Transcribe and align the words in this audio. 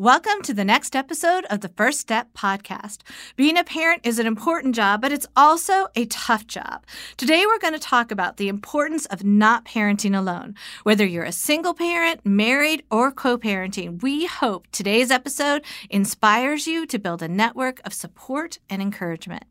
Welcome 0.00 0.42
to 0.42 0.54
the 0.54 0.64
next 0.64 0.94
episode 0.94 1.44
of 1.46 1.60
the 1.60 1.70
First 1.70 1.98
Step 1.98 2.32
podcast. 2.32 2.98
Being 3.34 3.58
a 3.58 3.64
parent 3.64 4.02
is 4.06 4.20
an 4.20 4.28
important 4.28 4.76
job, 4.76 5.00
but 5.00 5.10
it's 5.10 5.26
also 5.34 5.88
a 5.96 6.06
tough 6.06 6.46
job. 6.46 6.86
Today, 7.16 7.44
we're 7.44 7.58
going 7.58 7.74
to 7.74 7.80
talk 7.80 8.12
about 8.12 8.36
the 8.36 8.46
importance 8.46 9.06
of 9.06 9.24
not 9.24 9.64
parenting 9.64 10.16
alone. 10.16 10.54
Whether 10.84 11.04
you're 11.04 11.24
a 11.24 11.32
single 11.32 11.74
parent, 11.74 12.24
married, 12.24 12.84
or 12.92 13.10
co 13.10 13.36
parenting, 13.36 14.00
we 14.00 14.26
hope 14.26 14.68
today's 14.70 15.10
episode 15.10 15.64
inspires 15.90 16.68
you 16.68 16.86
to 16.86 16.98
build 17.00 17.20
a 17.20 17.26
network 17.26 17.80
of 17.84 17.92
support 17.92 18.60
and 18.70 18.80
encouragement. 18.80 19.46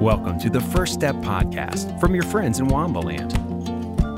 Welcome 0.00 0.38
to 0.38 0.48
the 0.48 0.66
First 0.72 0.94
Step 0.94 1.16
podcast 1.16 2.00
from 2.00 2.14
your 2.14 2.24
friends 2.24 2.60
in 2.60 2.68
Waumba 2.68 3.04
Land. 3.04 3.45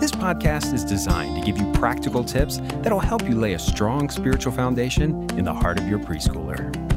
This 0.09 0.19
podcast 0.19 0.73
is 0.73 0.87
designed 0.87 1.37
to 1.37 1.43
give 1.43 1.59
you 1.59 1.71
practical 1.73 2.25
tips 2.25 2.61
that'll 2.81 2.99
help 2.99 3.29
you 3.29 3.35
lay 3.35 3.53
a 3.53 3.59
strong 3.59 4.09
spiritual 4.09 4.53
foundation 4.53 5.29
in 5.37 5.45
the 5.45 5.53
heart 5.53 5.79
of 5.79 5.87
your 5.87 5.99
preschooler. 5.99 6.88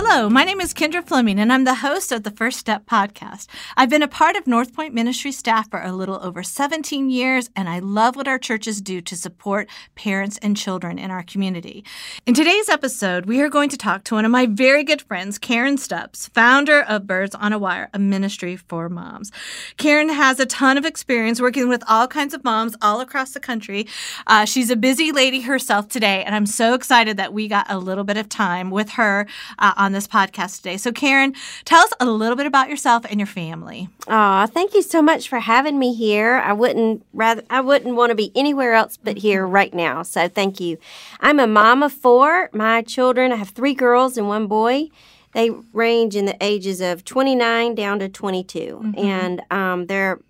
Hello, 0.00 0.30
my 0.30 0.44
name 0.44 0.60
is 0.60 0.72
Kendra 0.72 1.04
Fleming, 1.04 1.40
and 1.40 1.52
I'm 1.52 1.64
the 1.64 1.74
host 1.74 2.12
of 2.12 2.22
the 2.22 2.30
First 2.30 2.60
Step 2.60 2.86
podcast. 2.86 3.48
I've 3.76 3.90
been 3.90 4.00
a 4.00 4.06
part 4.06 4.36
of 4.36 4.46
North 4.46 4.72
Point 4.72 4.94
Ministry 4.94 5.32
staff 5.32 5.68
for 5.68 5.82
a 5.82 5.90
little 5.90 6.20
over 6.22 6.44
17 6.44 7.10
years, 7.10 7.50
and 7.56 7.68
I 7.68 7.80
love 7.80 8.14
what 8.14 8.28
our 8.28 8.38
churches 8.38 8.80
do 8.80 9.00
to 9.00 9.16
support 9.16 9.68
parents 9.96 10.38
and 10.40 10.56
children 10.56 11.00
in 11.00 11.10
our 11.10 11.24
community. 11.24 11.84
In 12.26 12.34
today's 12.34 12.68
episode, 12.68 13.26
we 13.26 13.40
are 13.40 13.48
going 13.48 13.68
to 13.70 13.76
talk 13.76 14.04
to 14.04 14.14
one 14.14 14.24
of 14.24 14.30
my 14.30 14.46
very 14.46 14.84
good 14.84 15.02
friends, 15.02 15.36
Karen 15.36 15.76
Stubbs, 15.76 16.28
founder 16.28 16.80
of 16.80 17.08
Birds 17.08 17.34
on 17.34 17.52
a 17.52 17.58
Wire, 17.58 17.90
a 17.92 17.98
ministry 17.98 18.54
for 18.54 18.88
moms. 18.88 19.32
Karen 19.78 20.10
has 20.10 20.38
a 20.38 20.46
ton 20.46 20.78
of 20.78 20.84
experience 20.84 21.40
working 21.40 21.68
with 21.68 21.82
all 21.88 22.06
kinds 22.06 22.34
of 22.34 22.44
moms 22.44 22.76
all 22.80 23.00
across 23.00 23.32
the 23.32 23.40
country. 23.40 23.84
Uh, 24.28 24.44
she's 24.44 24.70
a 24.70 24.76
busy 24.76 25.10
lady 25.10 25.40
herself 25.40 25.88
today, 25.88 26.22
and 26.22 26.36
I'm 26.36 26.46
so 26.46 26.74
excited 26.74 27.16
that 27.16 27.32
we 27.32 27.48
got 27.48 27.66
a 27.68 27.78
little 27.78 28.04
bit 28.04 28.16
of 28.16 28.28
time 28.28 28.70
with 28.70 28.90
her 28.90 29.26
uh, 29.58 29.72
on 29.76 29.87
this 29.92 30.06
podcast 30.06 30.56
today. 30.58 30.76
So, 30.76 30.92
Karen, 30.92 31.34
tell 31.64 31.80
us 31.80 31.92
a 32.00 32.06
little 32.06 32.36
bit 32.36 32.46
about 32.46 32.68
yourself 32.68 33.04
and 33.08 33.18
your 33.18 33.26
family. 33.26 33.88
Aw, 34.08 34.46
thank 34.46 34.74
you 34.74 34.82
so 34.82 35.02
much 35.02 35.28
for 35.28 35.40
having 35.40 35.78
me 35.78 35.94
here. 35.94 36.36
I 36.36 36.52
wouldn't 36.52 37.04
rather 37.12 37.42
I 37.50 37.60
wouldn't 37.60 37.96
want 37.96 38.10
to 38.10 38.16
be 38.16 38.32
anywhere 38.34 38.74
else 38.74 38.96
but 38.96 39.18
here 39.18 39.46
right 39.46 39.72
now. 39.72 40.02
So 40.02 40.28
thank 40.28 40.60
you. 40.60 40.78
I'm 41.20 41.38
a 41.40 41.46
mom 41.46 41.82
of 41.82 41.92
four. 41.92 42.50
My 42.52 42.82
children, 42.82 43.32
I 43.32 43.36
have 43.36 43.50
three 43.50 43.74
girls 43.74 44.16
and 44.16 44.28
one 44.28 44.46
boy. 44.46 44.88
They 45.32 45.50
range 45.72 46.16
in 46.16 46.24
the 46.24 46.36
ages 46.40 46.80
of 46.80 47.04
29 47.04 47.74
down 47.74 47.98
to 47.98 48.08
22, 48.08 48.58
mm-hmm. 48.58 48.98
and 48.98 49.42
um, 49.50 49.86
they're 49.86 50.20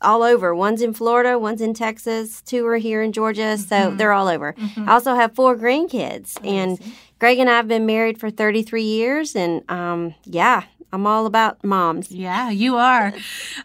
all 0.00 0.22
over. 0.22 0.54
One's 0.54 0.82
in 0.82 0.94
Florida, 0.94 1.38
one's 1.38 1.60
in 1.60 1.74
Texas, 1.74 2.42
two 2.42 2.66
are 2.66 2.76
here 2.76 3.02
in 3.02 3.12
Georgia, 3.12 3.56
so 3.58 3.76
mm-hmm. 3.76 3.96
they're 3.96 4.12
all 4.12 4.28
over. 4.28 4.52
Mm-hmm. 4.54 4.88
I 4.88 4.92
also 4.92 5.14
have 5.14 5.34
four 5.34 5.56
grandkids, 5.56 6.38
oh, 6.42 6.48
and 6.48 6.94
Greg 7.24 7.38
and 7.38 7.48
I 7.48 7.56
have 7.56 7.68
been 7.68 7.86
married 7.86 8.20
for 8.20 8.28
33 8.28 8.82
years, 8.82 9.34
and 9.34 9.62
um, 9.70 10.14
yeah, 10.24 10.64
I'm 10.92 11.06
all 11.06 11.24
about 11.24 11.64
moms. 11.64 12.10
Yeah, 12.10 12.50
you 12.50 12.76
are. 12.76 13.14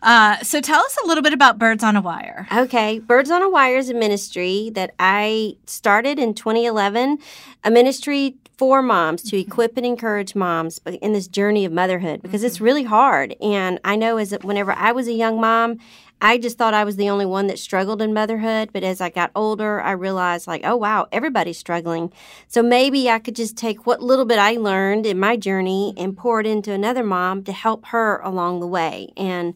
Uh, 0.01 0.37
so, 0.37 0.61
tell 0.61 0.79
us 0.79 0.97
a 1.03 1.05
little 1.05 1.21
bit 1.21 1.33
about 1.33 1.59
Birds 1.59 1.83
on 1.83 1.97
a 1.97 2.01
Wire. 2.01 2.47
Okay, 2.55 2.99
Birds 2.99 3.29
on 3.29 3.41
a 3.41 3.49
Wire 3.49 3.75
is 3.75 3.89
a 3.89 3.93
ministry 3.93 4.71
that 4.75 4.95
I 4.97 5.57
started 5.65 6.19
in 6.19 6.35
2011, 6.35 7.17
a 7.65 7.69
ministry 7.69 8.37
for 8.57 8.81
moms 8.81 9.23
to 9.23 9.37
equip 9.37 9.75
and 9.75 9.85
encourage 9.85 10.35
moms 10.35 10.79
in 11.01 11.11
this 11.11 11.27
journey 11.27 11.65
of 11.65 11.73
motherhood 11.73 12.21
because 12.21 12.43
it's 12.43 12.61
really 12.61 12.83
hard. 12.83 13.35
And 13.41 13.77
I 13.83 13.97
know 13.97 14.15
as 14.15 14.31
whenever 14.41 14.71
I 14.71 14.93
was 14.93 15.09
a 15.09 15.13
young 15.13 15.41
mom, 15.41 15.79
I 16.21 16.37
just 16.37 16.57
thought 16.57 16.73
I 16.73 16.83
was 16.83 16.97
the 16.97 17.09
only 17.09 17.25
one 17.25 17.47
that 17.47 17.59
struggled 17.59 18.01
in 18.01 18.13
motherhood. 18.13 18.71
But 18.73 18.83
as 18.83 19.01
I 19.01 19.09
got 19.09 19.31
older, 19.35 19.81
I 19.81 19.91
realized, 19.91 20.47
like, 20.47 20.61
oh, 20.65 20.75
wow, 20.75 21.07
everybody's 21.11 21.57
struggling. 21.57 22.11
So 22.47 22.61
maybe 22.61 23.09
I 23.09 23.19
could 23.19 23.35
just 23.35 23.55
take 23.55 23.85
what 23.85 24.01
little 24.01 24.25
bit 24.25 24.39
I 24.39 24.53
learned 24.53 25.05
in 25.05 25.19
my 25.19 25.37
journey 25.37 25.93
and 25.97 26.17
pour 26.17 26.39
it 26.39 26.47
into 26.47 26.73
another 26.73 27.03
mom 27.03 27.43
to 27.45 27.51
help 27.51 27.85
her 27.87 28.19
along 28.19 28.59
the 28.59 28.67
way. 28.67 29.09
And 29.15 29.53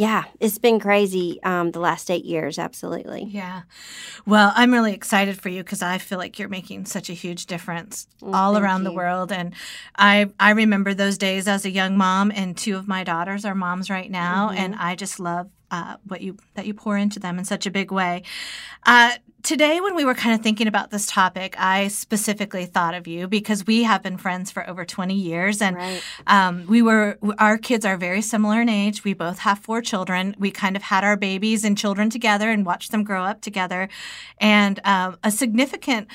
yeah, 0.00 0.24
it's 0.40 0.56
been 0.56 0.80
crazy 0.80 1.38
um, 1.42 1.72
the 1.72 1.78
last 1.78 2.10
eight 2.10 2.24
years, 2.24 2.58
absolutely. 2.58 3.24
Yeah. 3.24 3.62
Well, 4.24 4.50
I'm 4.56 4.72
really 4.72 4.94
excited 4.94 5.38
for 5.38 5.50
you 5.50 5.62
because 5.62 5.82
I 5.82 5.98
feel 5.98 6.16
like 6.16 6.38
you're 6.38 6.48
making 6.48 6.86
such 6.86 7.10
a 7.10 7.12
huge 7.12 7.44
difference 7.44 8.06
all 8.22 8.54
thank 8.54 8.64
around 8.64 8.84
the 8.84 8.92
world. 8.92 9.30
And 9.30 9.52
I 9.96 10.30
I 10.40 10.52
remember 10.52 10.94
those 10.94 11.18
days 11.18 11.46
as 11.46 11.66
a 11.66 11.70
young 11.70 11.98
mom, 11.98 12.32
and 12.34 12.56
two 12.56 12.76
of 12.78 12.88
my 12.88 13.04
daughters 13.04 13.44
are 13.44 13.54
moms 13.54 13.90
right 13.90 14.10
now, 14.10 14.48
Mm-hmm. 14.48 14.56
and 14.56 14.74
I 14.76 14.94
just 14.94 15.20
love 15.20 15.50
uh, 15.70 15.96
what 16.06 16.22
you 16.22 16.38
that 16.54 16.64
you 16.66 16.72
pour 16.72 16.96
into 16.96 17.20
them 17.20 17.38
in 17.38 17.44
such 17.44 17.66
a 17.66 17.70
big 17.70 17.92
way. 17.92 18.22
Uh, 18.86 19.12
today, 19.42 19.80
when 19.80 19.94
we 19.94 20.04
were 20.04 20.14
kind 20.14 20.34
of 20.34 20.42
thinking 20.42 20.66
about 20.66 20.90
this 20.90 21.06
topic, 21.06 21.54
I 21.58 21.88
specifically 21.88 22.66
thought 22.66 22.94
of 22.94 23.06
you 23.06 23.26
because 23.28 23.66
we 23.66 23.82
have 23.84 24.02
been 24.02 24.16
friends 24.16 24.50
for 24.50 24.68
over 24.68 24.84
20 24.84 25.14
years, 25.14 25.60
and 25.62 25.76
Right. 25.76 26.02
um, 26.26 26.66
we 26.68 26.82
were 26.82 27.18
our 27.38 27.58
kids 27.58 27.84
are 27.84 27.96
very 27.96 28.22
similar 28.22 28.60
in 28.60 28.68
age. 28.68 29.04
We 29.04 29.14
both 29.14 29.38
have 29.40 29.58
four 29.58 29.80
children. 29.82 30.34
We 30.38 30.50
kind 30.50 30.76
of 30.76 30.82
had 30.82 31.04
our 31.04 31.16
babies 31.16 31.64
and 31.64 31.76
children 31.76 32.10
together 32.10 32.50
and 32.50 32.64
watched 32.66 32.90
them 32.90 33.04
grow 33.04 33.24
up 33.24 33.40
together, 33.40 33.88
and 34.38 34.80
um, 34.84 35.18
a 35.24 35.30
significant 35.30 36.08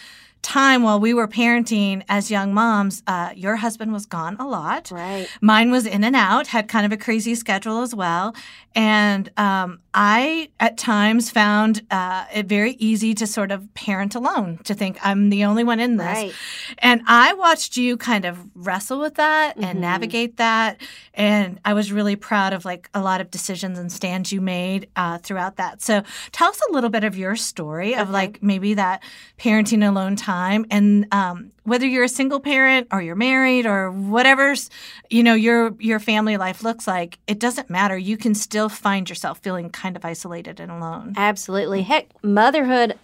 time 0.45 0.83
while 0.83 0.99
we 0.99 1.13
were 1.13 1.27
parenting 1.27 2.03
as 2.07 2.29
young 2.29 2.53
moms, 2.53 3.01
uh, 3.07 3.31
your 3.35 3.55
husband 3.57 3.91
was 3.91 4.05
gone 4.05 4.35
a 4.39 4.45
lot. 4.47 4.91
Right. 4.91 5.27
Mine 5.41 5.71
was 5.71 5.85
in 5.85 6.03
and 6.03 6.15
out, 6.15 6.47
had 6.47 6.67
kind 6.67 6.85
of 6.85 6.91
a 6.91 6.97
crazy 6.97 7.33
schedule 7.35 7.81
as 7.81 7.93
well. 7.95 8.35
And 8.77 9.29
um, 9.37 9.79
I, 9.93 10.49
at 10.59 10.77
times, 10.77 11.29
found 11.31 11.81
uh, 11.89 12.25
it 12.33 12.45
very 12.47 12.73
easy 12.73 13.13
to 13.15 13.25
sort 13.25 13.51
of 13.51 13.73
parent 13.73 14.15
alone, 14.15 14.59
to 14.65 14.73
think 14.73 14.97
I'm 15.01 15.29
the 15.29 15.45
only 15.45 15.63
one 15.63 15.79
in 15.79 15.95
this. 15.95 16.05
Right. 16.05 16.33
And 16.79 17.01
I 17.07 17.33
watched 17.33 17.77
you 17.77 17.95
kind 17.95 18.25
of 18.25 18.37
wrestle 18.53 18.99
with 18.99 19.15
that 19.15 19.55
and 19.55 19.77
Mhm. 19.77 19.81
navigate 19.81 20.37
that. 20.37 20.81
And 21.13 21.59
I 21.63 21.73
was 21.73 21.91
really 21.93 22.17
proud 22.17 22.51
of 22.51 22.65
like 22.65 22.89
a 22.93 22.99
lot 23.01 23.21
of 23.21 23.31
decisions 23.31 23.79
and 23.79 23.89
stands 23.91 24.31
you 24.33 24.41
made 24.41 24.89
uh, 24.97 25.17
throughout 25.19 25.55
that. 25.55 25.81
So 25.81 26.03
tell 26.33 26.49
us 26.49 26.59
a 26.69 26.73
little 26.73 26.89
bit 26.89 27.05
of 27.05 27.17
your 27.17 27.37
story 27.37 27.93
of 27.95 28.09
Okay. 28.09 28.11
like 28.11 28.43
maybe 28.43 28.73
that 28.73 29.01
parenting 29.39 29.87
alone 29.87 30.17
time 30.17 30.34
and 30.69 31.07
um, 31.13 31.51
whether 31.63 31.85
you're 31.85 32.03
a 32.03 32.09
single 32.09 32.39
parent 32.39 32.87
or 32.91 33.01
you're 33.01 33.15
married 33.15 33.65
or 33.65 33.91
whatever's 33.91 34.69
you 35.09 35.23
know 35.23 35.33
your 35.33 35.73
your 35.79 35.99
family 35.99 36.37
life 36.37 36.63
looks 36.63 36.87
like 36.87 37.17
it 37.27 37.39
doesn't 37.39 37.69
matter. 37.69 37.97
You 37.97 38.17
can 38.17 38.35
still 38.35 38.69
find 38.69 39.09
yourself 39.09 39.39
feeling 39.39 39.69
kind 39.69 39.95
of 39.95 40.05
isolated 40.05 40.59
and 40.59 40.71
alone. 40.71 41.13
Absolutely. 41.17 41.83
Heck, 41.83 42.07
motherhood 42.23 42.97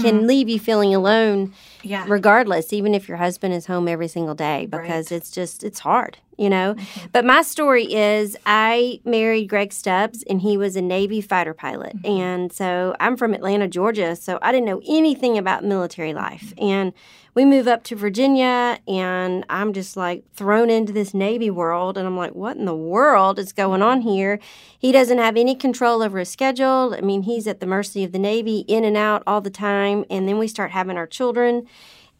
can 0.00 0.26
leave 0.26 0.48
you 0.48 0.58
feeling 0.58 0.92
alone 0.92 1.54
yeah 1.82 2.04
regardless, 2.08 2.72
even 2.72 2.94
if 2.94 3.08
your 3.08 3.16
husband 3.18 3.54
is 3.54 3.66
home 3.66 3.88
every 3.88 4.08
single 4.08 4.34
day 4.34 4.66
because 4.66 5.12
it's 5.12 5.30
just, 5.30 5.62
it's 5.62 5.80
hard, 5.80 6.18
you 6.36 6.50
know? 6.50 6.74
Mm-hmm. 6.74 7.06
But 7.12 7.24
my 7.24 7.42
story 7.42 7.92
is 7.92 8.36
I 8.46 9.00
married 9.04 9.48
Greg 9.48 9.72
Stubbs 9.72 10.22
and 10.28 10.40
he 10.40 10.56
was 10.56 10.76
a 10.76 10.82
Navy 10.82 11.20
fighter 11.20 11.54
pilot. 11.54 11.96
Mm-hmm. 11.96 12.20
And 12.20 12.52
so 12.52 12.94
I'm 13.00 13.16
from 13.16 13.34
Atlanta, 13.34 13.68
Georgia. 13.68 14.16
So 14.16 14.38
I 14.42 14.52
didn't 14.52 14.66
know 14.66 14.82
anything 14.88 15.38
about 15.38 15.64
military 15.64 16.14
life. 16.14 16.54
Mm-hmm. 16.56 16.64
And 16.64 16.92
we 17.34 17.44
move 17.44 17.68
up 17.68 17.84
to 17.84 17.94
Virginia 17.94 18.80
and 18.88 19.46
I'm 19.48 19.72
just 19.72 19.96
like 19.96 20.24
thrown 20.34 20.70
into 20.70 20.92
this 20.92 21.14
Navy 21.14 21.50
world. 21.50 21.96
And 21.96 22.04
I'm 22.04 22.16
like, 22.16 22.34
what 22.34 22.56
in 22.56 22.64
the 22.64 22.74
world 22.74 23.38
is 23.38 23.52
going 23.52 23.80
on 23.80 24.00
here? 24.00 24.40
He 24.76 24.90
doesn't 24.90 25.18
have 25.18 25.36
any 25.36 25.54
control 25.54 26.02
over 26.02 26.18
his 26.18 26.30
schedule. 26.30 26.96
I 26.96 27.00
mean, 27.00 27.22
he's 27.22 27.46
at 27.46 27.60
the 27.60 27.66
mercy 27.66 28.02
of 28.02 28.10
the 28.10 28.18
Navy, 28.18 28.64
in 28.66 28.84
and 28.84 28.96
out 28.96 29.22
all 29.24 29.40
the 29.40 29.50
time. 29.50 30.04
And 30.10 30.28
then 30.28 30.38
we 30.38 30.48
start 30.48 30.72
having 30.72 30.96
our 30.96 31.06
children. 31.06 31.68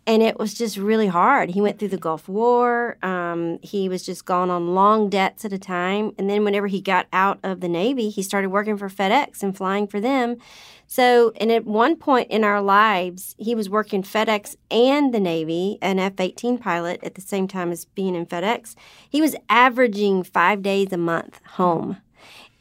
And 0.09 0.23
it 0.23 0.39
was 0.39 0.55
just 0.55 0.79
really 0.79 1.07
hard. 1.07 1.51
He 1.51 1.61
went 1.61 1.79
through 1.79 1.89
the 1.89 1.99
Gulf 1.99 2.31
War. 2.31 2.97
Um, 3.03 3.59
he 3.63 3.91
was 3.91 4.07
just 4.07 4.25
gone 4.25 4.49
on 4.49 4.75
long 4.75 5.11
debts 5.11 5.45
at 5.45 5.53
a 5.53 5.59
time. 5.59 6.13
And 6.17 6.31
then, 6.31 6.45
whenever 6.45 6.67
he 6.67 6.81
got 6.81 7.09
out 7.13 7.39
of 7.43 7.61
the 7.61 7.69
Navy, 7.69 8.09
he 8.09 8.23
started 8.23 8.49
working 8.49 8.79
for 8.79 8.89
FedEx 8.89 9.43
and 9.43 9.55
flying 9.55 9.87
for 9.87 10.01
them. 10.01 10.39
So, 10.87 11.33
and 11.39 11.53
at 11.53 11.67
one 11.67 11.95
point 11.95 12.31
in 12.31 12.43
our 12.43 12.63
lives, 12.63 13.35
he 13.37 13.55
was 13.55 13.69
working 13.69 14.03
FedEx 14.03 14.57
and 14.71 15.13
the 15.13 15.21
Navy, 15.21 15.77
an 15.83 15.99
F 15.99 16.19
18 16.19 16.57
pilot 16.57 17.01
at 17.03 17.15
the 17.15 17.21
same 17.21 17.47
time 17.47 17.71
as 17.71 17.85
being 17.85 18.15
in 18.15 18.25
FedEx. 18.25 18.77
He 19.11 19.21
was 19.21 19.37
averaging 19.51 20.23
five 20.23 20.63
days 20.63 20.91
a 20.91 20.97
month 20.97 21.39
home. 21.45 21.99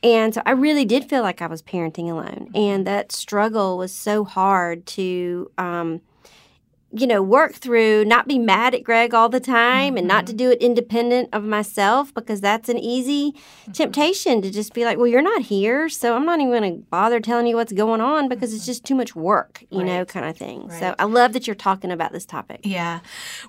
And 0.03 0.33
so 0.33 0.41
I 0.45 0.51
really 0.51 0.83
did 0.83 1.09
feel 1.09 1.23
like 1.23 1.41
I 1.41 1.47
was 1.47 1.61
parenting 1.61 2.11
alone. 2.11 2.51
And 2.53 2.85
that 2.85 3.13
struggle 3.13 3.77
was 3.77 3.93
so 3.93 4.25
hard 4.25 4.85
to, 4.87 5.49
um, 5.57 6.01
you 6.91 7.05
know, 7.05 7.21
work 7.21 7.53
through, 7.53 8.05
not 8.05 8.27
be 8.27 8.39
mad 8.39 8.73
at 8.73 8.83
Greg 8.83 9.13
all 9.13 9.27
the 9.27 9.41
time 9.41 9.97
and 9.97 10.07
not 10.07 10.25
to 10.27 10.31
mm-hmm. 10.31 10.37
do 10.37 10.51
it 10.51 10.61
independent 10.61 11.29
of 11.33 11.43
myself 11.43 12.13
because 12.13 12.39
that's 12.39 12.69
an 12.69 12.77
easy 12.77 13.33
mm-hmm. 13.33 13.71
temptation 13.73 14.41
to 14.41 14.49
just 14.49 14.73
be 14.73 14.85
like, 14.85 14.97
well, 14.97 15.07
you're 15.07 15.21
not 15.21 15.41
here. 15.41 15.89
So 15.89 16.15
I'm 16.15 16.25
not 16.25 16.39
even 16.39 16.51
going 16.51 16.75
to 16.75 16.85
bother 16.89 17.19
telling 17.19 17.45
you 17.45 17.55
what's 17.55 17.73
going 17.73 17.99
on 17.99 18.29
because 18.29 18.53
it's 18.53 18.63
mm-hmm. 18.63 18.69
just 18.69 18.85
too 18.85 18.95
much 18.95 19.15
work, 19.15 19.63
you 19.69 19.83
know, 19.83 20.05
kind 20.05 20.25
of 20.25 20.37
thing. 20.37 20.67
Right. 20.67 20.79
So 20.79 20.95
I 20.97 21.03
love 21.03 21.33
that 21.33 21.45
you're 21.45 21.55
talking 21.55 21.91
about 21.91 22.13
this 22.13 22.25
topic. 22.25 22.61
Yeah. 22.63 23.01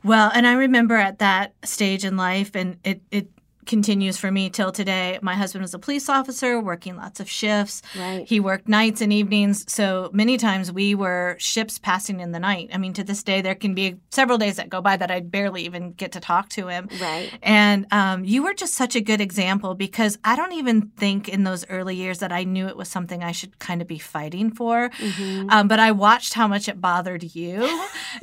Well, 0.02 0.32
and 0.34 0.46
I 0.46 0.54
remember 0.54 0.96
at 0.96 1.20
that 1.20 1.54
stage 1.64 2.04
in 2.04 2.16
life, 2.16 2.56
and 2.56 2.78
it, 2.82 3.02
it 3.12 3.28
continues 3.68 4.16
for 4.16 4.32
me 4.32 4.50
till 4.50 4.72
today. 4.72 5.18
My 5.22 5.34
husband 5.34 5.62
was 5.62 5.74
a 5.74 5.78
police 5.78 6.08
officer 6.08 6.60
working 6.60 6.96
lots 6.96 7.20
of 7.20 7.30
shifts. 7.30 7.82
Right. 7.96 8.26
He 8.26 8.40
worked 8.40 8.66
nights 8.66 9.00
and 9.00 9.12
evenings. 9.12 9.70
So 9.70 10.10
many 10.12 10.38
times 10.38 10.72
we 10.72 10.94
were 10.94 11.36
ships 11.38 11.78
passing 11.78 12.18
in 12.18 12.32
the 12.32 12.40
night. 12.40 12.70
I 12.72 12.78
mean, 12.78 12.94
to 12.94 13.04
this 13.04 13.22
day, 13.22 13.42
there 13.42 13.54
can 13.54 13.74
be 13.74 13.96
several 14.10 14.38
days 14.38 14.56
that 14.56 14.70
go 14.70 14.80
by 14.80 14.96
that 14.96 15.10
I 15.10 15.20
barely 15.20 15.62
even 15.66 15.92
get 15.92 16.12
to 16.12 16.20
talk 16.20 16.48
to 16.50 16.66
him. 16.66 16.88
Right. 17.00 17.30
And 17.42 17.86
um, 17.92 18.24
you 18.24 18.42
were 18.42 18.54
just 18.54 18.74
such 18.74 18.96
a 18.96 19.00
good 19.00 19.20
example 19.20 19.74
because 19.74 20.18
I 20.24 20.34
don't 20.34 20.54
even 20.54 20.88
think 20.96 21.28
in 21.28 21.44
those 21.44 21.68
early 21.68 21.94
years 21.94 22.18
that 22.18 22.32
I 22.32 22.44
knew 22.44 22.66
it 22.66 22.76
was 22.76 22.88
something 22.88 23.22
I 23.22 23.32
should 23.32 23.58
kind 23.58 23.82
of 23.82 23.86
be 23.86 23.98
fighting 23.98 24.50
for. 24.50 24.88
Mm-hmm. 24.88 25.50
Um, 25.50 25.68
but 25.68 25.78
I 25.78 25.92
watched 25.92 26.32
how 26.32 26.48
much 26.48 26.68
it 26.68 26.80
bothered 26.80 27.34
you, 27.34 27.62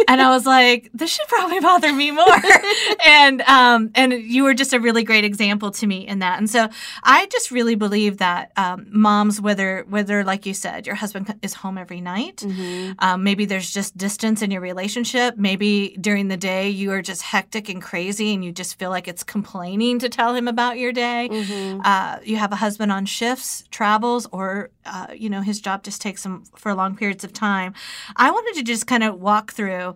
and 0.07 0.21
I 0.21 0.29
was 0.31 0.45
like, 0.45 0.89
this 0.93 1.11
should 1.11 1.27
probably 1.27 1.59
bother 1.59 1.93
me 1.93 2.09
more. 2.09 2.25
and 3.05 3.41
um, 3.43 3.91
and 3.93 4.11
you 4.13 4.43
were 4.43 4.55
just 4.55 4.73
a 4.73 4.79
really 4.79 5.03
great 5.03 5.23
example 5.23 5.34
to 5.35 5.87
me 5.87 6.07
in 6.07 6.19
that. 6.19 6.37
And 6.39 6.49
so 6.49 6.69
I 7.03 7.27
just 7.27 7.51
really 7.51 7.75
believe 7.75 8.17
that 8.17 8.51
um, 8.57 8.87
moms, 8.89 9.39
whether 9.41 9.85
whether 9.89 10.23
like 10.23 10.45
you 10.45 10.53
said, 10.53 10.85
your 10.87 10.95
husband 10.95 11.33
is 11.41 11.53
home 11.53 11.77
every 11.77 12.01
night, 12.01 12.37
Mm-hmm. 12.37 12.93
um, 12.99 13.23
maybe 13.23 13.45
there's 13.45 13.71
just 13.71 13.97
distance 13.97 14.41
in 14.41 14.51
your 14.51 14.61
relationship, 14.61 15.37
maybe 15.37 15.97
during 15.99 16.27
the 16.27 16.37
day 16.37 16.69
you 16.69 16.91
are 16.91 17.01
just 17.01 17.21
hectic 17.21 17.69
and 17.69 17.81
crazy, 17.81 18.33
and 18.33 18.43
you 18.45 18.51
just 18.51 18.77
feel 18.79 18.89
like 18.89 19.07
it's 19.07 19.23
complaining 19.23 19.99
to 19.99 20.09
tell 20.09 20.33
him 20.33 20.47
about 20.47 20.77
your 20.77 20.91
day. 20.91 21.29
Mm-hmm. 21.31 21.81
Uh, 21.83 22.17
you 22.23 22.37
have 22.37 22.51
a 22.51 22.57
husband 22.57 22.91
on 22.91 23.05
shifts, 23.05 23.63
travels, 23.71 24.27
or 24.31 24.69
uh, 24.85 25.07
you 25.15 25.29
know 25.29 25.41
his 25.41 25.59
job 25.59 25.83
just 25.83 26.01
takes 26.01 26.25
him 26.25 26.43
for 26.55 26.73
long 26.73 26.95
periods 26.95 27.23
of 27.23 27.33
time. 27.33 27.73
I 28.15 28.31
wanted 28.31 28.55
to 28.59 28.63
just 28.63 28.87
kind 28.87 29.03
of 29.03 29.19
walk 29.19 29.53
through. 29.53 29.95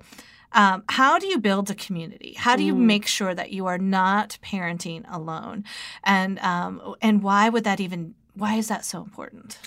Um, 0.52 0.84
how 0.90 1.20
do 1.20 1.28
you 1.28 1.38
build 1.38 1.70
a 1.70 1.76
community? 1.76 2.34
How 2.38 2.56
do 2.56 2.64
you 2.64 2.74
make 2.74 3.06
sure 3.06 3.36
that 3.36 3.52
you 3.52 3.68
are 3.68 3.78
not 3.78 4.38
parenting 4.44 5.06
alone, 5.12 5.64
and 6.04 6.40
um, 6.40 6.96
and 7.02 7.22
why 7.22 7.50
would 7.50 7.64
that 7.66 7.80
even? 7.80 8.16
Why 8.34 8.56
is 8.56 8.68
that 8.68 8.86
so 8.86 9.02
important? 9.02 9.60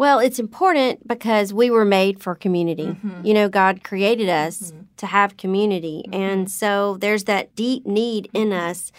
Well, 0.00 0.18
it's 0.18 0.38
important 0.38 1.06
because 1.06 1.52
we 1.52 1.70
were 1.70 1.84
made 1.84 2.22
for 2.22 2.34
community. 2.34 2.86
Mm-hmm. 2.86 3.26
You 3.26 3.34
know, 3.34 3.50
God 3.50 3.84
created 3.84 4.30
us 4.30 4.72
to 4.96 5.06
have 5.06 5.36
community. 5.36 6.06
And 6.10 6.50
so 6.50 6.96
there's 6.96 7.24
that 7.24 7.54
deep 7.54 7.84
need 7.84 8.30
in 8.32 8.50
us. 8.50 8.92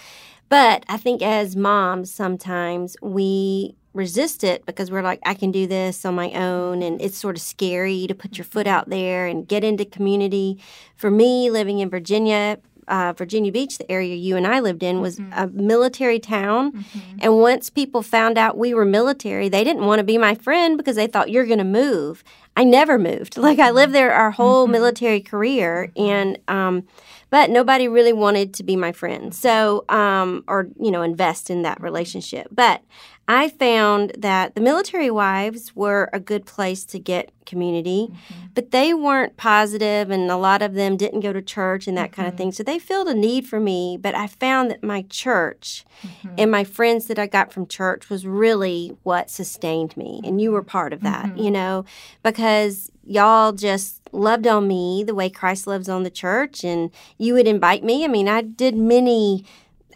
But 0.48 0.86
I 0.88 0.98
think 0.98 1.24
as 1.24 1.56
moms, 1.56 2.14
sometimes 2.14 2.96
we 3.02 3.74
resist 3.94 4.44
it 4.44 4.66
because 4.66 4.90
we're 4.90 5.02
like, 5.02 5.20
I 5.26 5.34
can 5.34 5.52
do 5.52 5.68
this 5.68 6.06
on 6.06 6.16
my 6.16 6.32
own. 6.32 6.82
And 6.82 7.02
it's 7.02 7.18
sort 7.18 7.36
of 7.36 7.42
scary 7.42 8.08
to 8.08 8.16
put 8.16 8.38
your 8.38 8.46
foot 8.46 8.68
out 8.68 8.90
there 8.90 9.28
and 9.28 9.48
get 9.48 9.64
into 9.64 9.86
community. 9.86 10.60
For 10.96 11.12
me, 11.12 11.50
living 11.50 11.80
in 11.80 11.90
Virginia, 11.90 12.60
uh, 12.88 13.14
Virginia 13.14 13.52
Beach, 13.52 13.78
the 13.78 13.90
area 13.92 14.16
you 14.16 14.36
and 14.38 14.48
I 14.48 14.60
lived 14.60 14.84
in, 14.84 15.02
was 15.02 15.20
a 15.34 15.48
military 15.48 16.20
town. 16.20 16.86
And 17.20 17.40
once 17.40 17.70
people 17.70 18.02
found 18.02 18.38
out 18.38 18.58
we 18.58 18.74
were 18.74 18.86
military, 18.86 19.50
they 19.50 19.64
didn't 19.64 19.86
want 19.86 20.00
to 20.00 20.04
be 20.04 20.18
my 20.18 20.36
friend 20.36 20.78
because 20.78 20.96
they 20.96 21.08
thought 21.08 21.30
you're 21.30 21.46
going 21.46 21.60
to 21.60 21.64
move. 21.64 22.24
I 22.56 22.64
never 22.64 22.98
moved. 22.98 23.38
Like 23.42 23.60
I 23.60 23.72
lived 23.72 23.94
there 23.94 24.14
our 24.14 24.32
whole 24.32 24.68
military 24.68 25.20
career, 25.22 25.92
and 25.96 26.38
um, 26.48 26.84
but 27.32 27.50
nobody 27.50 27.88
really 27.88 28.14
wanted 28.14 28.54
to 28.54 28.64
be 28.64 28.76
my 28.76 28.92
friend. 28.92 29.34
So 29.34 29.86
um, 29.90 30.44
or 30.48 30.68
you 30.80 30.92
know 30.92 31.02
invest 31.02 31.50
in 31.50 31.64
that 31.64 31.82
relationship. 31.82 32.50
But 32.52 32.84
I 33.28 33.48
found 33.48 34.12
that 34.18 34.56
the 34.56 34.62
military 34.62 35.10
wives 35.10 35.74
were 35.74 36.10
a 36.12 36.20
good 36.20 36.46
place 36.46 36.84
to 36.86 37.00
get 37.00 37.32
community, 37.46 38.10
mm-hmm. 38.12 38.48
but 38.54 38.72
they 38.72 38.94
weren't 38.94 39.38
positive, 39.38 40.10
and 40.10 40.30
a 40.30 40.36
lot 40.36 40.62
of 40.62 40.74
them 40.74 40.98
didn't 40.98 41.22
go 41.22 41.32
to 41.32 41.42
church 41.42 41.88
and 41.88 41.98
that 41.98 42.12
kind 42.12 42.28
of 42.28 42.34
mm-hmm. 42.34 42.38
thing. 42.40 42.52
So 42.52 42.64
they 42.64 42.78
filled 42.78 43.08
a 43.08 43.14
need 43.14 43.48
for 43.48 43.60
me. 43.60 43.98
But 43.98 44.16
I 44.16 44.28
found 44.28 44.70
that 44.70 44.84
my 44.84 45.04
church 45.04 45.86
mm-hmm. 46.04 46.36
and 46.38 46.52
my 46.52 46.66
friends 46.66 47.08
that 47.08 47.18
I 47.18 47.28
got 47.28 47.54
from 47.54 47.66
church 47.68 48.10
was 48.10 48.28
really 48.28 48.98
what 49.04 49.30
sustained 49.30 49.96
me, 49.96 50.20
and 50.26 50.42
you 50.42 50.52
were 50.52 50.64
part 50.64 50.92
of 50.92 51.02
that, 51.02 51.38
you 51.38 51.52
know, 51.52 51.86
because 52.24 52.92
y'all 53.04 53.54
just 53.54 54.01
loved 54.12 54.48
on 54.48 54.68
me 54.68 55.04
the 55.06 55.16
way 55.16 55.30
Christ 55.30 55.68
loves 55.68 55.90
on 55.90 56.04
the 56.04 56.10
church, 56.10 56.64
and 56.64 56.92
you 57.18 57.34
would 57.34 57.48
invite 57.48 57.84
me. 57.84 58.04
I 58.04 58.08
mean, 58.08 58.28
I 58.28 58.42
did 58.42 58.76
many 58.76 59.46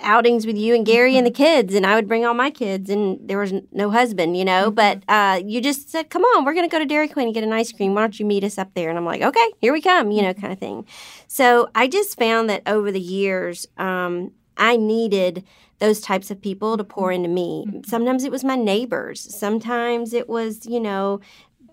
outings 0.01 0.45
with 0.45 0.57
you 0.57 0.75
and 0.75 0.85
Gary 0.85 1.17
and 1.17 1.25
the 1.25 1.31
mm-hmm. 1.31 1.43
kids, 1.43 1.73
and 1.73 1.85
I 1.85 1.95
would 1.95 2.07
bring 2.07 2.25
all 2.25 2.33
my 2.33 2.49
kids, 2.49 2.89
and 2.89 3.19
there 3.27 3.39
was 3.39 3.53
no 3.71 3.89
husband, 3.89 4.37
you 4.37 4.45
know. 4.45 4.71
Mm-hmm. 4.71 4.75
But 4.75 5.03
uh, 5.07 5.41
you 5.45 5.61
just 5.61 5.89
said, 5.89 6.09
"Come 6.09 6.23
on, 6.23 6.45
we're 6.45 6.53
going 6.53 6.67
to 6.67 6.71
go 6.71 6.79
to 6.79 6.85
Dairy 6.85 7.07
Queen 7.07 7.27
and 7.27 7.33
get 7.33 7.43
an 7.43 7.53
ice 7.53 7.71
cream. 7.71 7.93
Why 7.93 8.01
don't 8.01 8.19
you 8.19 8.25
meet 8.25 8.43
us 8.43 8.57
up 8.57 8.73
there?" 8.73 8.89
And 8.89 8.97
I'm 8.97 9.05
like, 9.05 9.21
"Okay, 9.21 9.47
here 9.59 9.73
we 9.73 9.81
come," 9.81 10.11
you 10.11 10.21
know, 10.21 10.31
mm-hmm. 10.31 10.41
kind 10.41 10.53
of 10.53 10.59
thing. 10.59 10.85
So 11.27 11.69
I 11.75 11.87
just 11.87 12.17
found 12.17 12.49
that 12.49 12.63
over 12.67 12.91
the 12.91 13.01
years, 13.01 13.67
um, 13.77 14.31
I 14.57 14.77
needed 14.77 15.43
those 15.79 15.99
types 15.99 16.31
of 16.31 16.41
people 16.41 16.77
to 16.77 16.83
pour 16.83 17.11
into 17.11 17.27
me. 17.27 17.65
Sometimes 17.85 18.23
it 18.23 18.31
was 18.31 18.43
my 18.43 18.55
neighbors. 18.55 19.35
Sometimes 19.35 20.13
it 20.13 20.29
was, 20.29 20.65
you 20.65 20.79
know. 20.79 21.19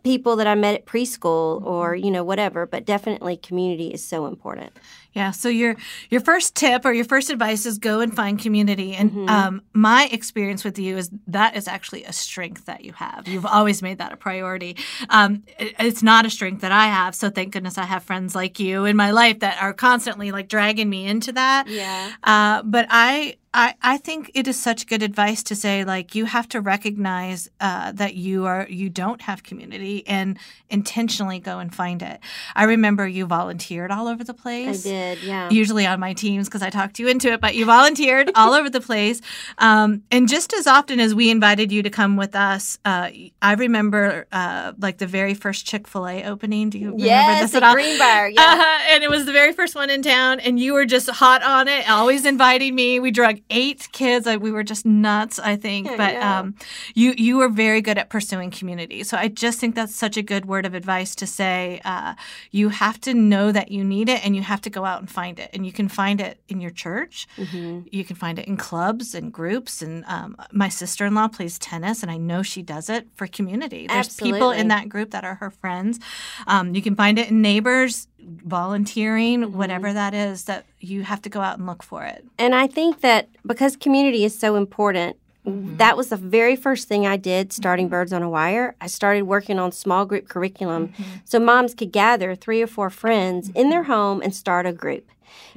People 0.02 0.36
that 0.36 0.46
I 0.46 0.54
met 0.56 0.74
at 0.74 0.84
preschool 0.86 1.62
or, 1.64 1.94
you 1.94 2.10
know, 2.10 2.24
whatever, 2.24 2.66
but 2.66 2.84
definitely 2.84 3.36
community 3.36 3.88
is 3.88 4.04
so 4.04 4.26
important. 4.26 4.72
Yeah. 5.12 5.30
So 5.30 5.48
your 5.50 5.76
your 6.10 6.20
first 6.22 6.54
tip 6.54 6.84
or 6.86 6.92
your 6.92 7.04
first 7.04 7.28
advice 7.30 7.66
is 7.66 7.78
go 7.78 8.00
and 8.00 8.16
find 8.16 8.38
community. 8.38 8.94
And 8.94 9.28
um, 9.28 9.62
my 9.74 10.08
experience 10.10 10.64
with 10.64 10.78
you 10.78 10.96
is 10.96 11.10
that 11.26 11.54
is 11.54 11.68
actually 11.68 12.04
a 12.04 12.12
strength 12.12 12.64
that 12.64 12.82
you 12.82 12.92
have. 12.94 13.28
You've 13.28 13.44
always 13.46 13.82
made 13.82 13.98
that 13.98 14.12
a 14.12 14.16
priority. 14.16 14.76
Um, 15.10 15.42
it- 15.58 15.74
it's 15.78 16.02
not 16.02 16.24
a 16.26 16.30
strength 16.30 16.62
that 16.62 16.72
I 16.72 16.86
have. 16.86 17.14
So 17.14 17.28
thank 17.30 17.52
goodness 17.52 17.76
I 17.78 17.84
have 17.84 18.02
friends 18.02 18.34
like 18.34 18.58
you 18.58 18.86
in 18.86 18.96
my 18.96 19.10
life 19.10 19.40
that 19.40 19.62
are 19.62 19.74
constantly 19.74 20.32
like 20.32 20.48
dragging 20.48 20.88
me 20.88 21.06
into 21.06 21.32
that. 21.32 21.68
Yeah. 21.68 22.10
Uh, 22.24 22.62
but 22.64 22.86
I. 22.88 23.36
I, 23.54 23.74
I 23.82 23.98
think 23.98 24.30
it 24.34 24.48
is 24.48 24.58
such 24.58 24.86
good 24.86 25.02
advice 25.02 25.42
to 25.44 25.54
say 25.54 25.84
like 25.84 26.14
you 26.14 26.24
have 26.24 26.48
to 26.50 26.60
recognize 26.60 27.50
uh, 27.60 27.92
that 27.92 28.14
you 28.14 28.46
are 28.46 28.66
you 28.68 28.88
don't 28.88 29.20
have 29.22 29.42
community 29.42 30.06
and 30.06 30.38
intentionally 30.70 31.38
go 31.38 31.58
and 31.58 31.74
find 31.74 32.02
it. 32.02 32.20
I 32.56 32.64
remember 32.64 33.06
you 33.06 33.26
volunteered 33.26 33.90
all 33.90 34.08
over 34.08 34.24
the 34.24 34.34
place. 34.34 34.86
I 34.86 34.88
did, 34.88 35.22
yeah. 35.22 35.50
usually 35.50 35.86
on 35.86 36.00
my 36.00 36.14
teams 36.14 36.48
because 36.48 36.62
I 36.62 36.70
talked 36.70 36.98
you 36.98 37.08
into 37.08 37.30
it, 37.32 37.40
but 37.40 37.54
you 37.54 37.66
volunteered 37.66 38.30
all 38.36 38.54
over 38.54 38.70
the 38.70 38.80
place. 38.80 39.20
Um, 39.58 40.02
and 40.10 40.28
just 40.28 40.54
as 40.54 40.66
often 40.66 40.98
as 40.98 41.14
we 41.14 41.30
invited 41.30 41.70
you 41.70 41.82
to 41.82 41.90
come 41.90 42.16
with 42.16 42.34
us, 42.34 42.78
uh, 42.86 43.10
I 43.42 43.54
remember 43.54 44.26
uh, 44.32 44.72
like 44.78 44.98
the 44.98 45.06
very 45.06 45.34
first 45.34 45.66
Chick 45.66 45.86
fil 45.86 46.08
A 46.08 46.24
opening. 46.24 46.70
Do 46.70 46.78
you 46.78 46.86
remember 46.86 47.04
Yes, 47.04 47.42
this 47.42 47.54
at 47.54 47.62
at 47.62 47.68
all? 47.68 47.74
Greenbrier, 47.74 48.28
yeah. 48.28 48.40
Uh-huh. 48.40 48.94
And 48.94 49.04
it 49.04 49.10
was 49.10 49.26
the 49.26 49.32
very 49.32 49.52
first 49.52 49.74
one 49.74 49.90
in 49.90 50.00
town, 50.02 50.40
and 50.40 50.58
you 50.58 50.72
were 50.72 50.86
just 50.86 51.10
hot 51.10 51.42
on 51.42 51.68
it, 51.68 51.88
always 51.88 52.24
inviting 52.24 52.74
me. 52.74 52.98
We 52.98 53.10
drug 53.10 53.41
eight 53.50 53.88
kids. 53.92 54.26
Like, 54.26 54.40
we 54.40 54.50
were 54.50 54.62
just 54.62 54.84
nuts, 54.84 55.38
I 55.38 55.56
think. 55.56 55.88
I 55.88 55.96
but 55.96 56.14
know. 56.14 56.20
um, 56.20 56.54
you 56.94 57.14
you 57.16 57.36
were 57.38 57.48
very 57.48 57.80
good 57.80 57.98
at 57.98 58.10
pursuing 58.10 58.50
community. 58.50 59.02
So 59.04 59.16
I 59.16 59.28
just 59.28 59.58
think 59.58 59.74
that's 59.74 59.94
such 59.94 60.16
a 60.16 60.22
good 60.22 60.46
word 60.46 60.66
of 60.66 60.74
advice 60.74 61.14
to 61.16 61.26
say. 61.26 61.80
Uh, 61.84 62.14
you 62.50 62.70
have 62.70 63.00
to 63.02 63.14
know 63.14 63.52
that 63.52 63.70
you 63.70 63.84
need 63.84 64.08
it, 64.08 64.24
and 64.24 64.36
you 64.36 64.42
have 64.42 64.60
to 64.62 64.70
go 64.70 64.84
out 64.84 65.00
and 65.00 65.10
find 65.10 65.38
it. 65.38 65.50
And 65.52 65.64
you 65.66 65.72
can 65.72 65.88
find 65.88 66.20
it 66.20 66.40
in 66.48 66.60
your 66.60 66.70
church. 66.70 67.26
Mm-hmm. 67.36 67.80
You 67.90 68.04
can 68.04 68.16
find 68.16 68.38
it 68.38 68.46
in 68.46 68.56
clubs 68.56 69.14
and 69.14 69.32
groups. 69.32 69.82
And 69.82 70.04
um, 70.06 70.36
my 70.52 70.68
sister 70.68 71.06
in 71.06 71.14
law 71.14 71.28
plays 71.28 71.58
tennis, 71.58 72.02
and 72.02 72.10
I 72.10 72.16
know 72.16 72.42
she 72.42 72.62
does 72.62 72.88
it 72.88 73.08
for 73.14 73.26
community. 73.26 73.86
There's 73.86 74.16
people 74.16 74.50
in 74.50 74.68
that 74.68 74.88
group 74.88 75.10
that 75.10 75.24
are 75.24 75.36
her 75.36 75.50
friends. 75.50 75.98
Um, 76.46 76.74
you 76.74 76.82
can 76.82 76.94
find 76.94 77.18
it 77.18 77.30
in 77.30 77.42
neighbors, 77.42 78.08
volunteering, 78.26 79.40
Mm-hmm. 79.42 79.56
whatever 79.58 79.92
that 79.92 80.14
is. 80.14 80.44
That 80.44 80.64
you 80.80 81.02
have 81.02 81.22
to 81.22 81.28
go 81.28 81.40
out 81.40 81.58
and 81.58 81.66
look 81.66 81.82
for 81.82 82.04
it. 82.04 82.24
And 82.38 82.54
I 82.54 82.66
think 82.66 83.00
that 83.00 83.28
because 83.46 83.76
community 83.76 84.24
is 84.24 84.38
so 84.38 84.56
important, 84.56 85.16
Mm-hmm. 85.44 85.76
that 85.78 85.96
was 85.96 86.08
the 86.10 86.16
very 86.16 86.54
first 86.54 86.86
thing 86.86 87.04
I 87.04 87.16
did 87.16 87.52
starting 87.52 87.88
Birds 87.88 88.12
on 88.12 88.22
a 88.22 88.30
Wire. 88.30 88.76
I 88.80 88.86
started 88.86 89.22
working 89.22 89.58
on 89.58 89.72
small 89.72 90.06
group 90.06 90.28
curriculum 90.28 90.88
Mm-hmm. 90.88 91.02
so 91.24 91.40
moms 91.40 91.74
could 91.74 91.90
gather 91.90 92.36
three 92.36 92.62
or 92.62 92.68
four 92.68 92.90
friends 92.90 93.50
in 93.56 93.68
their 93.68 93.82
home 93.82 94.22
and 94.22 94.32
start 94.32 94.66
a 94.66 94.72
group. 94.72 95.08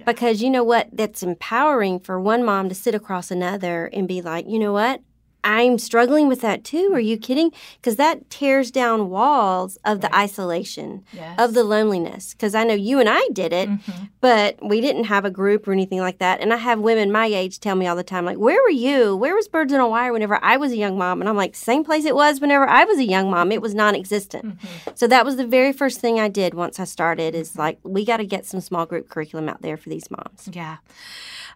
Because 0.03 0.41
you 0.41 0.49
know 0.49 0.63
what? 0.63 0.89
That's 0.91 1.21
empowering 1.21 1.99
for 1.99 2.19
one 2.19 2.43
mom 2.43 2.67
to 2.69 2.73
sit 2.75 2.95
across 2.95 3.29
another 3.29 3.85
and 3.93 4.07
be 4.07 4.21
like, 4.23 4.47
you 4.47 4.57
know 4.57 4.73
what? 4.73 5.01
I'm 5.45 5.77
struggling 5.77 6.27
with 6.27 6.41
that 6.41 6.63
too. 6.63 6.89
Are 6.93 6.99
you 6.99 7.17
kidding? 7.17 7.51
Because 7.77 7.95
that 7.97 8.29
tears 8.29 8.71
down 8.71 9.09
walls 9.09 9.77
of 9.85 10.01
the 10.01 10.13
isolation, 10.13 11.03
Yes. 11.13 11.35
of 11.39 11.53
the 11.53 11.63
loneliness. 11.63 12.33
Because 12.33 12.55
I 12.55 12.63
know 12.63 12.73
you 12.73 12.99
and 12.99 13.07
I 13.07 13.21
did 13.31 13.53
it, 13.53 13.69
Mm-hmm. 13.69 14.03
but 14.21 14.57
we 14.61 14.81
didn't 14.81 15.03
have 15.05 15.23
a 15.23 15.29
group 15.29 15.67
or 15.67 15.71
anything 15.71 15.99
like 15.99 16.17
that. 16.17 16.41
And 16.41 16.51
I 16.51 16.57
have 16.57 16.79
women 16.79 17.11
my 17.11 17.27
age 17.27 17.59
tell 17.59 17.75
me 17.75 17.85
all 17.87 17.95
the 17.95 18.03
time, 18.03 18.25
like, 18.25 18.37
where 18.39 18.61
were 18.61 18.69
you? 18.71 19.15
Where 19.15 19.35
was 19.35 19.47
Birds 19.47 19.71
on 19.71 19.79
a 19.79 19.87
Wire 19.87 20.11
whenever 20.11 20.43
I 20.43 20.57
was 20.57 20.71
a 20.71 20.77
young 20.77 20.97
mom? 20.97 21.21
And 21.21 21.29
I'm 21.29 21.37
like, 21.37 21.55
same 21.55 21.83
place 21.83 22.05
it 22.05 22.15
was 22.15 22.41
whenever 22.41 22.67
I 22.67 22.83
was 22.83 22.97
a 22.97 23.05
young 23.05 23.29
mom. 23.29 23.51
It 23.51 23.61
was 23.61 23.75
non 23.75 23.93
existent. 23.95 24.57
So 24.95 25.05
that 25.07 25.25
was 25.25 25.35
the 25.37 25.45
very 25.45 25.71
first 25.71 26.01
thing 26.01 26.19
I 26.19 26.27
did 26.27 26.55
once 26.55 26.79
I 26.79 26.85
started 26.85 27.35
is 27.35 27.55
like, 27.55 27.77
we 27.83 28.03
got 28.03 28.17
to 28.17 28.25
get 28.25 28.45
some 28.47 28.61
small 28.61 28.85
group 28.87 29.09
curriculum 29.09 29.47
out 29.47 29.61
there 29.61 29.77
for 29.77 29.89
these 29.89 30.09
moms. 30.09 30.49
Yeah. 30.51 30.77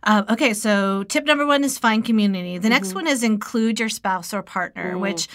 Um, 0.04 0.26
okay, 0.30 0.54
so 0.54 1.04
tip 1.04 1.26
number 1.26 1.46
one 1.46 1.64
is 1.64 1.78
find 1.78 2.06
community. 2.06 2.58
The 2.58 2.70
next 2.70 2.94
one 2.96 3.06
is 3.08 3.22
include 3.24 3.80
your 3.80 3.90
spouse 3.90 4.34
or 4.34 4.42
partner, 4.42 4.98
which 4.98 5.28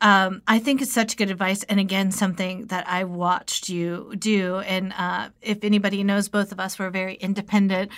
um, 0.00 0.40
I 0.48 0.58
think 0.58 0.80
is 0.80 0.90
such 0.90 1.16
good 1.16 1.30
advice. 1.30 1.62
And 1.64 1.78
again, 1.78 2.10
something 2.10 2.66
that 2.66 2.88
I 2.88 3.04
watched 3.04 3.68
you 3.68 4.14
do. 4.18 4.58
And 4.60 4.94
uh, 4.96 5.28
if 5.42 5.62
anybody 5.64 6.02
knows, 6.02 6.28
both 6.28 6.50
of 6.50 6.58
us 6.58 6.78
were 6.78 6.88
very 6.90 7.14
independent. 7.16 7.90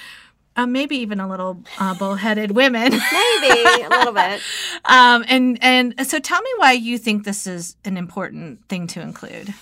uh, 0.56 0.66
maybe 0.66 0.96
even 0.96 1.20
a 1.20 1.28
little 1.28 1.62
uh, 1.78 1.94
bullheaded 1.94 2.50
women. 2.50 2.90
Maybe 2.90 3.82
a 3.84 3.88
little 3.88 4.12
bit. 4.12 4.40
Um, 4.84 5.24
and 5.28 5.58
and 5.60 6.06
so 6.06 6.18
tell 6.18 6.40
me 6.40 6.50
why 6.56 6.72
you 6.72 6.98
think 6.98 7.24
this 7.24 7.46
is 7.46 7.76
an 7.84 7.96
important 7.96 8.66
thing 8.68 8.86
to 8.88 9.00
include. 9.02 9.52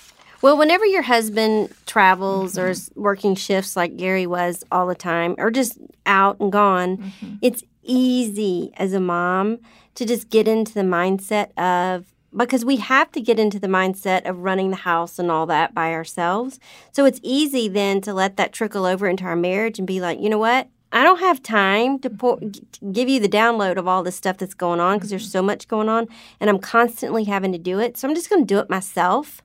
Well, 0.46 0.56
whenever 0.56 0.86
your 0.86 1.02
husband 1.02 1.74
travels 1.86 2.52
mm-hmm. 2.52 2.66
or 2.66 2.68
is 2.68 2.88
working 2.94 3.34
shifts 3.34 3.74
like 3.74 3.96
Gary 3.96 4.28
was 4.28 4.62
all 4.70 4.86
the 4.86 4.94
time, 4.94 5.34
or 5.38 5.50
just 5.50 5.76
out 6.06 6.38
and 6.38 6.52
gone, 6.52 6.98
mm-hmm. 6.98 7.34
it's 7.42 7.64
easy 7.82 8.70
as 8.76 8.92
a 8.92 9.00
mom 9.00 9.58
to 9.96 10.04
just 10.04 10.30
get 10.30 10.46
into 10.46 10.72
the 10.72 10.82
mindset 10.82 11.52
of 11.58 12.14
because 12.36 12.64
we 12.64 12.76
have 12.76 13.10
to 13.10 13.20
get 13.20 13.40
into 13.40 13.58
the 13.58 13.66
mindset 13.66 14.24
of 14.24 14.38
running 14.38 14.70
the 14.70 14.76
house 14.76 15.18
and 15.18 15.32
all 15.32 15.46
that 15.46 15.74
by 15.74 15.92
ourselves. 15.92 16.60
So 16.92 17.06
it's 17.06 17.18
easy 17.24 17.66
then 17.66 18.00
to 18.02 18.14
let 18.14 18.36
that 18.36 18.52
trickle 18.52 18.86
over 18.86 19.08
into 19.08 19.24
our 19.24 19.34
marriage 19.34 19.80
and 19.80 19.86
be 19.86 20.00
like, 20.00 20.20
you 20.20 20.28
know 20.28 20.38
what? 20.38 20.68
I 20.92 21.02
don't 21.02 21.20
have 21.20 21.42
time 21.42 21.98
to, 22.00 22.10
pour, 22.10 22.36
mm-hmm. 22.36 22.50
to 22.50 22.92
give 22.92 23.08
you 23.08 23.20
the 23.20 23.28
download 23.28 23.76
of 23.76 23.88
all 23.88 24.02
this 24.02 24.16
stuff 24.16 24.38
that's 24.38 24.54
going 24.54 24.80
on 24.80 24.96
because 24.96 25.10
there's 25.10 25.24
mm-hmm. 25.24 25.38
so 25.38 25.42
much 25.42 25.68
going 25.68 25.88
on 25.88 26.06
and 26.40 26.48
I'm 26.48 26.58
constantly 26.58 27.24
having 27.24 27.52
to 27.52 27.58
do 27.58 27.78
it. 27.80 27.96
So 27.96 28.08
I'm 28.08 28.14
just 28.14 28.30
going 28.30 28.42
to 28.42 28.54
do 28.54 28.60
it 28.60 28.70
myself 28.70 29.42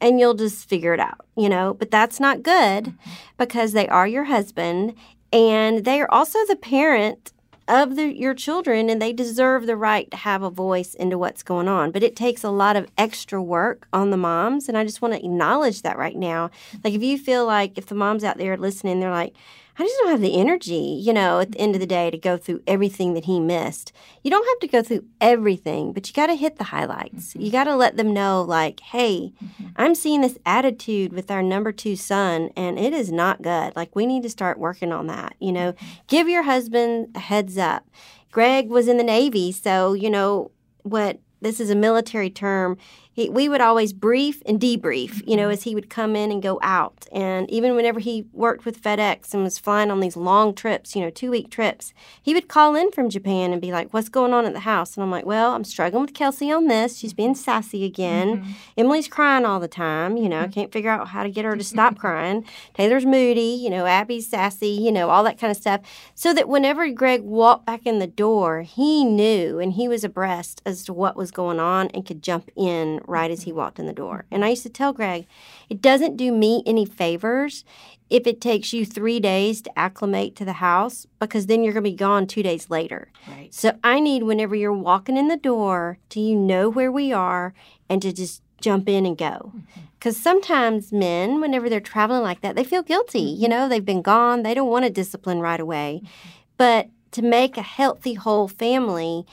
and 0.00 0.20
you'll 0.20 0.34
just 0.34 0.68
figure 0.68 0.94
it 0.94 1.00
out, 1.00 1.26
you 1.36 1.48
know? 1.48 1.74
But 1.74 1.90
that's 1.90 2.20
not 2.20 2.42
good 2.42 2.84
mm-hmm. 2.84 3.10
because 3.38 3.72
they 3.72 3.88
are 3.88 4.06
your 4.06 4.24
husband 4.24 4.94
and 5.32 5.84
they 5.84 6.00
are 6.00 6.10
also 6.10 6.38
the 6.46 6.56
parent 6.56 7.32
of 7.68 7.96
the, 7.96 8.14
your 8.14 8.34
children 8.34 8.90
and 8.90 9.00
they 9.00 9.12
deserve 9.12 9.66
the 9.66 9.76
right 9.76 10.10
to 10.10 10.16
have 10.16 10.42
a 10.42 10.50
voice 10.50 10.94
into 10.94 11.16
what's 11.16 11.42
going 11.42 11.68
on. 11.68 11.90
But 11.90 12.02
it 12.02 12.16
takes 12.16 12.44
a 12.44 12.50
lot 12.50 12.76
of 12.76 12.86
extra 12.98 13.42
work 13.42 13.86
on 13.92 14.10
the 14.10 14.16
moms. 14.16 14.68
And 14.68 14.76
I 14.76 14.84
just 14.84 15.00
want 15.00 15.14
to 15.14 15.24
acknowledge 15.24 15.82
that 15.82 15.96
right 15.96 16.16
now. 16.16 16.50
Like, 16.84 16.94
if 16.94 17.02
you 17.02 17.16
feel 17.16 17.46
like 17.46 17.78
if 17.78 17.86
the 17.86 17.94
moms 17.94 18.24
out 18.24 18.36
there 18.36 18.56
listening, 18.56 19.00
they're 19.00 19.10
like, 19.10 19.34
I 19.78 19.84
just 19.84 19.96
don't 19.98 20.10
have 20.10 20.20
the 20.20 20.38
energy, 20.38 21.00
you 21.02 21.12
know, 21.12 21.40
at 21.40 21.52
the 21.52 21.58
end 21.58 21.74
of 21.74 21.80
the 21.80 21.86
day 21.86 22.10
to 22.10 22.18
go 22.18 22.36
through 22.36 22.62
everything 22.66 23.14
that 23.14 23.24
he 23.24 23.40
missed. 23.40 23.92
You 24.22 24.30
don't 24.30 24.46
have 24.46 24.58
to 24.60 24.68
go 24.68 24.82
through 24.82 25.04
everything, 25.20 25.92
but 25.92 26.06
you 26.06 26.14
got 26.14 26.26
to 26.26 26.34
hit 26.34 26.56
the 26.56 26.64
highlights. 26.64 27.30
Mm-hmm. 27.30 27.40
You 27.40 27.50
got 27.50 27.64
to 27.64 27.76
let 27.76 27.96
them 27.96 28.12
know, 28.12 28.42
like, 28.42 28.80
hey, 28.80 29.32
mm-hmm. 29.42 29.68
I'm 29.76 29.94
seeing 29.94 30.20
this 30.20 30.38
attitude 30.44 31.12
with 31.12 31.30
our 31.30 31.42
number 31.42 31.72
two 31.72 31.96
son, 31.96 32.50
and 32.56 32.78
it 32.78 32.92
is 32.92 33.10
not 33.10 33.42
good. 33.42 33.74
Like, 33.74 33.96
we 33.96 34.04
need 34.06 34.22
to 34.24 34.30
start 34.30 34.58
working 34.58 34.92
on 34.92 35.06
that. 35.06 35.34
You 35.38 35.52
know, 35.52 35.72
mm-hmm. 35.72 35.86
give 36.06 36.28
your 36.28 36.42
husband 36.42 37.08
a 37.14 37.20
heads 37.20 37.56
up. 37.56 37.88
Greg 38.30 38.68
was 38.68 38.88
in 38.88 38.98
the 38.98 39.04
Navy, 39.04 39.52
so, 39.52 39.94
you 39.94 40.10
know, 40.10 40.50
what 40.82 41.18
this 41.40 41.60
is 41.60 41.70
a 41.70 41.74
military 41.74 42.30
term 42.30 42.76
he, 43.12 43.28
we 43.28 43.48
would 43.48 43.60
always 43.60 43.92
brief 43.92 44.42
and 44.46 44.58
debrief, 44.58 45.22
you 45.28 45.36
know, 45.36 45.44
mm-hmm. 45.44 45.52
as 45.52 45.64
he 45.64 45.74
would 45.74 45.90
come 45.90 46.16
in 46.16 46.30
and 46.30 46.42
go 46.42 46.58
out. 46.62 47.06
And 47.12 47.50
even 47.50 47.76
whenever 47.76 48.00
he 48.00 48.24
worked 48.32 48.64
with 48.64 48.80
FedEx 48.80 49.34
and 49.34 49.42
was 49.42 49.58
flying 49.58 49.90
on 49.90 50.00
these 50.00 50.16
long 50.16 50.54
trips, 50.54 50.96
you 50.96 51.02
know, 51.02 51.10
two 51.10 51.30
week 51.30 51.50
trips, 51.50 51.92
he 52.22 52.32
would 52.32 52.48
call 52.48 52.74
in 52.74 52.90
from 52.90 53.10
Japan 53.10 53.52
and 53.52 53.60
be 53.60 53.70
like, 53.70 53.92
What's 53.92 54.08
going 54.08 54.32
on 54.32 54.46
at 54.46 54.54
the 54.54 54.60
house? 54.60 54.96
And 54.96 55.04
I'm 55.04 55.10
like, 55.10 55.26
Well, 55.26 55.52
I'm 55.52 55.64
struggling 55.64 56.02
with 56.02 56.14
Kelsey 56.14 56.50
on 56.50 56.68
this. 56.68 56.96
She's 56.96 57.12
being 57.12 57.34
sassy 57.34 57.84
again. 57.84 58.38
Mm-hmm. 58.38 58.52
Emily's 58.78 59.08
crying 59.08 59.44
all 59.44 59.60
the 59.60 59.68
time. 59.68 60.16
You 60.16 60.30
know, 60.30 60.40
I 60.40 60.44
mm-hmm. 60.44 60.52
can't 60.52 60.72
figure 60.72 60.90
out 60.90 61.08
how 61.08 61.22
to 61.22 61.30
get 61.30 61.44
her 61.44 61.56
to 61.56 61.64
stop 61.64 61.98
crying. 61.98 62.46
Taylor's 62.72 63.04
moody. 63.04 63.42
You 63.42 63.68
know, 63.68 63.84
Abby's 63.84 64.28
sassy, 64.28 64.68
you 64.68 64.90
know, 64.90 65.10
all 65.10 65.22
that 65.24 65.38
kind 65.38 65.50
of 65.50 65.56
stuff. 65.58 65.82
So 66.14 66.32
that 66.32 66.48
whenever 66.48 66.88
Greg 66.90 67.22
walked 67.22 67.66
back 67.66 67.84
in 67.84 67.98
the 67.98 68.06
door, 68.06 68.62
he 68.62 69.04
knew 69.04 69.58
and 69.58 69.74
he 69.74 69.86
was 69.86 70.02
abreast 70.02 70.62
as 70.64 70.82
to 70.84 70.94
what 70.94 71.14
was 71.14 71.30
going 71.30 71.60
on 71.60 71.88
and 71.88 72.06
could 72.06 72.22
jump 72.22 72.50
in 72.56 73.01
right 73.06 73.30
as 73.30 73.42
he 73.42 73.52
walked 73.52 73.78
in 73.78 73.86
the 73.86 73.92
door. 73.92 74.24
And 74.30 74.44
I 74.44 74.50
used 74.50 74.62
to 74.64 74.70
tell 74.70 74.92
Greg, 74.92 75.26
it 75.68 75.80
doesn't 75.80 76.16
do 76.16 76.32
me 76.32 76.62
any 76.66 76.84
favors 76.84 77.64
if 78.10 78.26
it 78.26 78.40
takes 78.40 78.72
you 78.72 78.84
three 78.84 79.20
days 79.20 79.62
to 79.62 79.78
acclimate 79.78 80.36
to 80.36 80.44
the 80.44 80.54
house 80.54 81.06
because 81.18 81.46
then 81.46 81.62
you're 81.62 81.72
going 81.72 81.84
to 81.84 81.90
be 81.90 81.96
gone 81.96 82.26
two 82.26 82.42
days 82.42 82.68
later. 82.68 83.08
Right. 83.26 83.52
So 83.54 83.78
I 83.82 84.00
need 84.00 84.24
whenever 84.24 84.54
you're 84.54 84.72
walking 84.72 85.16
in 85.16 85.28
the 85.28 85.36
door 85.36 85.98
to 86.10 86.20
you 86.20 86.36
know 86.36 86.68
where 86.68 86.92
we 86.92 87.12
are 87.12 87.54
and 87.88 88.02
to 88.02 88.12
just 88.12 88.42
jump 88.60 88.88
in 88.88 89.06
and 89.06 89.16
go. 89.16 89.52
Because 89.98 90.14
mm-hmm. 90.16 90.22
sometimes 90.22 90.92
men, 90.92 91.40
whenever 91.40 91.70
they're 91.70 91.80
traveling 91.80 92.22
like 92.22 92.42
that, 92.42 92.54
they 92.54 92.64
feel 92.64 92.82
guilty. 92.82 93.32
Mm-hmm. 93.32 93.42
You 93.42 93.48
know, 93.48 93.68
they've 93.68 93.84
been 93.84 94.02
gone, 94.02 94.42
they 94.42 94.54
don't 94.54 94.70
want 94.70 94.84
to 94.84 94.90
discipline 94.90 95.40
right 95.40 95.60
away. 95.60 96.02
Mm-hmm. 96.02 96.28
But 96.58 96.90
to 97.12 97.22
make 97.22 97.56
a 97.56 97.62
healthy 97.62 98.14
whole 98.14 98.48
family, 98.48 99.26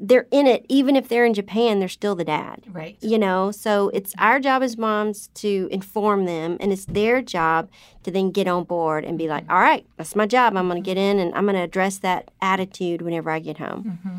they're 0.00 0.26
in 0.30 0.46
it 0.46 0.64
even 0.68 0.96
if 0.96 1.08
they're 1.08 1.26
in 1.26 1.34
Japan 1.34 1.78
they're 1.78 1.88
still 1.88 2.14
the 2.14 2.24
dad 2.24 2.64
right. 2.72 2.96
you 3.00 3.18
know? 3.18 3.50
So 3.50 3.90
it's 3.90 4.14
our 4.18 4.40
job 4.40 4.62
as 4.62 4.78
moms 4.78 5.28
to 5.34 5.68
inform 5.70 6.24
them 6.24 6.56
and 6.58 6.72
it's 6.72 6.86
their 6.86 7.20
job 7.20 7.68
to 8.02 8.10
then 8.10 8.30
get 8.30 8.48
on 8.48 8.64
board 8.64 9.04
and 9.04 9.18
be 9.18 9.28
like 9.28 9.44
all 9.50 9.60
right 9.60 9.86
that's 9.96 10.16
my 10.16 10.26
job. 10.26 10.56
I'm 10.56 10.68
going 10.68 10.82
to 10.82 10.86
get 10.86 10.96
in 10.96 11.18
and 11.18 11.34
I'm 11.34 11.44
going 11.44 11.56
to 11.56 11.62
address 11.62 11.98
that 11.98 12.30
attitude 12.40 13.02
whenever 13.02 13.30
I 13.30 13.38
get 13.38 13.58
home. 13.58 14.00
Mm-hmm. 14.04 14.18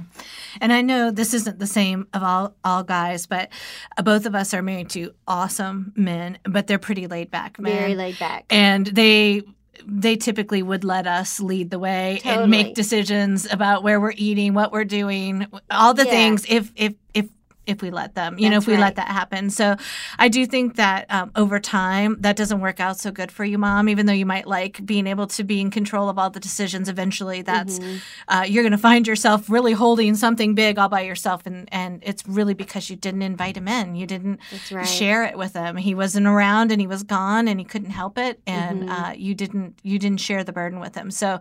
and 0.61 0.71
I 0.71 0.81
know 0.81 1.09
this 1.09 1.33
isn't 1.33 1.59
the 1.59 1.67
same 1.67 2.07
of 2.13 2.21
all 2.21 2.53
all 2.63 2.83
guys 2.83 3.25
but 3.25 3.50
uh, 3.97 4.03
both 4.03 4.25
of 4.25 4.35
us 4.35 4.53
are 4.53 4.61
married 4.61 4.89
to 4.91 5.13
awesome 5.27 5.93
men 5.95 6.38
but 6.43 6.67
they're 6.67 6.79
pretty 6.79 7.07
laid 7.07 7.31
back 7.31 7.59
men 7.59 7.75
very 7.75 7.95
laid 7.95 8.19
back. 8.19 8.45
And 8.50 8.85
they 8.88 9.41
they 9.86 10.16
typically 10.16 10.62
would 10.62 10.84
let 10.84 11.08
us 11.08 11.40
lead 11.40 11.70
the 11.70 11.80
way 11.80 12.20
totally. 12.22 12.44
and 12.44 12.51
make 12.51 12.75
decisions 12.75 13.51
about 13.51 13.84
where 13.84 14.00
we're 14.00 14.13
eating, 14.16 14.54
what 14.54 14.72
we're 14.72 14.86
doing, 14.86 15.48
all 15.70 15.94
the 15.94 16.06
yeah. 16.06 16.12
things 16.12 16.46
if 16.48 16.72
if 16.75 16.94
if 17.13 17.28
if 17.68 17.82
we 17.82 17.91
let 17.91 18.15
them, 18.15 18.39
you 18.39 18.50
That's 18.50 18.51
know, 18.51 18.58
if 18.58 18.68
we 18.68 18.74
right. 18.74 18.82
let 18.82 18.96
that 18.96 19.08
happen. 19.08 19.50
So 19.50 19.75
I 20.18 20.30
do 20.30 20.46
think 20.46 20.75
that 20.77 21.06
um, 21.10 21.32
over 21.36 21.60
time, 21.60 22.18
that 22.22 22.36
doesn't 22.36 22.60
work 22.60 22.80
out 22.80 23.00
so 23.00 23.12
good 23.12 23.32
for 23.32 23.46
you, 23.46 23.58
mom, 23.58 23.88
even 23.88 24.08
though 24.08 24.13
you 24.13 24.25
might 24.25 24.48
like 24.48 24.84
being 24.86 25.06
able 25.06 25.27
to 25.27 25.44
be 25.44 25.62
in 25.62 25.70
control 25.70 26.10
of 26.10 26.18
all 26.18 26.30
the 26.30 26.39
decisions. 26.39 26.89
Eventually, 26.89 27.41
that's 27.44 27.80
mm-hmm. 27.80 27.98
uh, 28.27 28.44
you're 28.44 28.63
going 28.63 28.72
to 28.72 28.77
find 28.77 29.08
yourself 29.08 29.50
really 29.50 29.74
holding 29.74 30.15
something 30.15 30.56
big 30.56 30.80
all 30.80 30.89
by 30.89 31.01
yourself. 31.01 31.46
And, 31.46 31.70
and 31.72 32.01
it's 32.03 32.27
really 32.27 32.53
because 32.53 32.89
you 32.89 32.96
didn't 32.96 33.22
invite 33.22 33.58
him 33.58 33.68
in. 33.68 33.96
You 33.96 34.08
didn't 34.08 34.39
right. 34.72 34.84
share 34.84 35.24
it 35.24 35.38
with 35.38 35.53
him. 35.53 35.77
He 35.77 35.94
wasn't 35.94 36.25
around 36.25 36.72
and 36.72 36.82
he 36.82 36.88
was 36.88 37.03
gone 37.03 37.48
and 37.48 37.60
he 37.60 37.65
couldn't 37.65 37.91
help 37.91 38.18
it. 38.18 38.41
And 38.48 38.84
mm-hmm. 38.84 38.91
uh, 38.91 39.12
you 39.13 39.36
didn't 39.36 39.80
you 39.84 40.00
didn't 40.00 40.20
share 40.20 40.44
the 40.44 40.53
burden 40.53 40.80
with 40.80 40.96
him. 40.96 41.12
So 41.12 41.39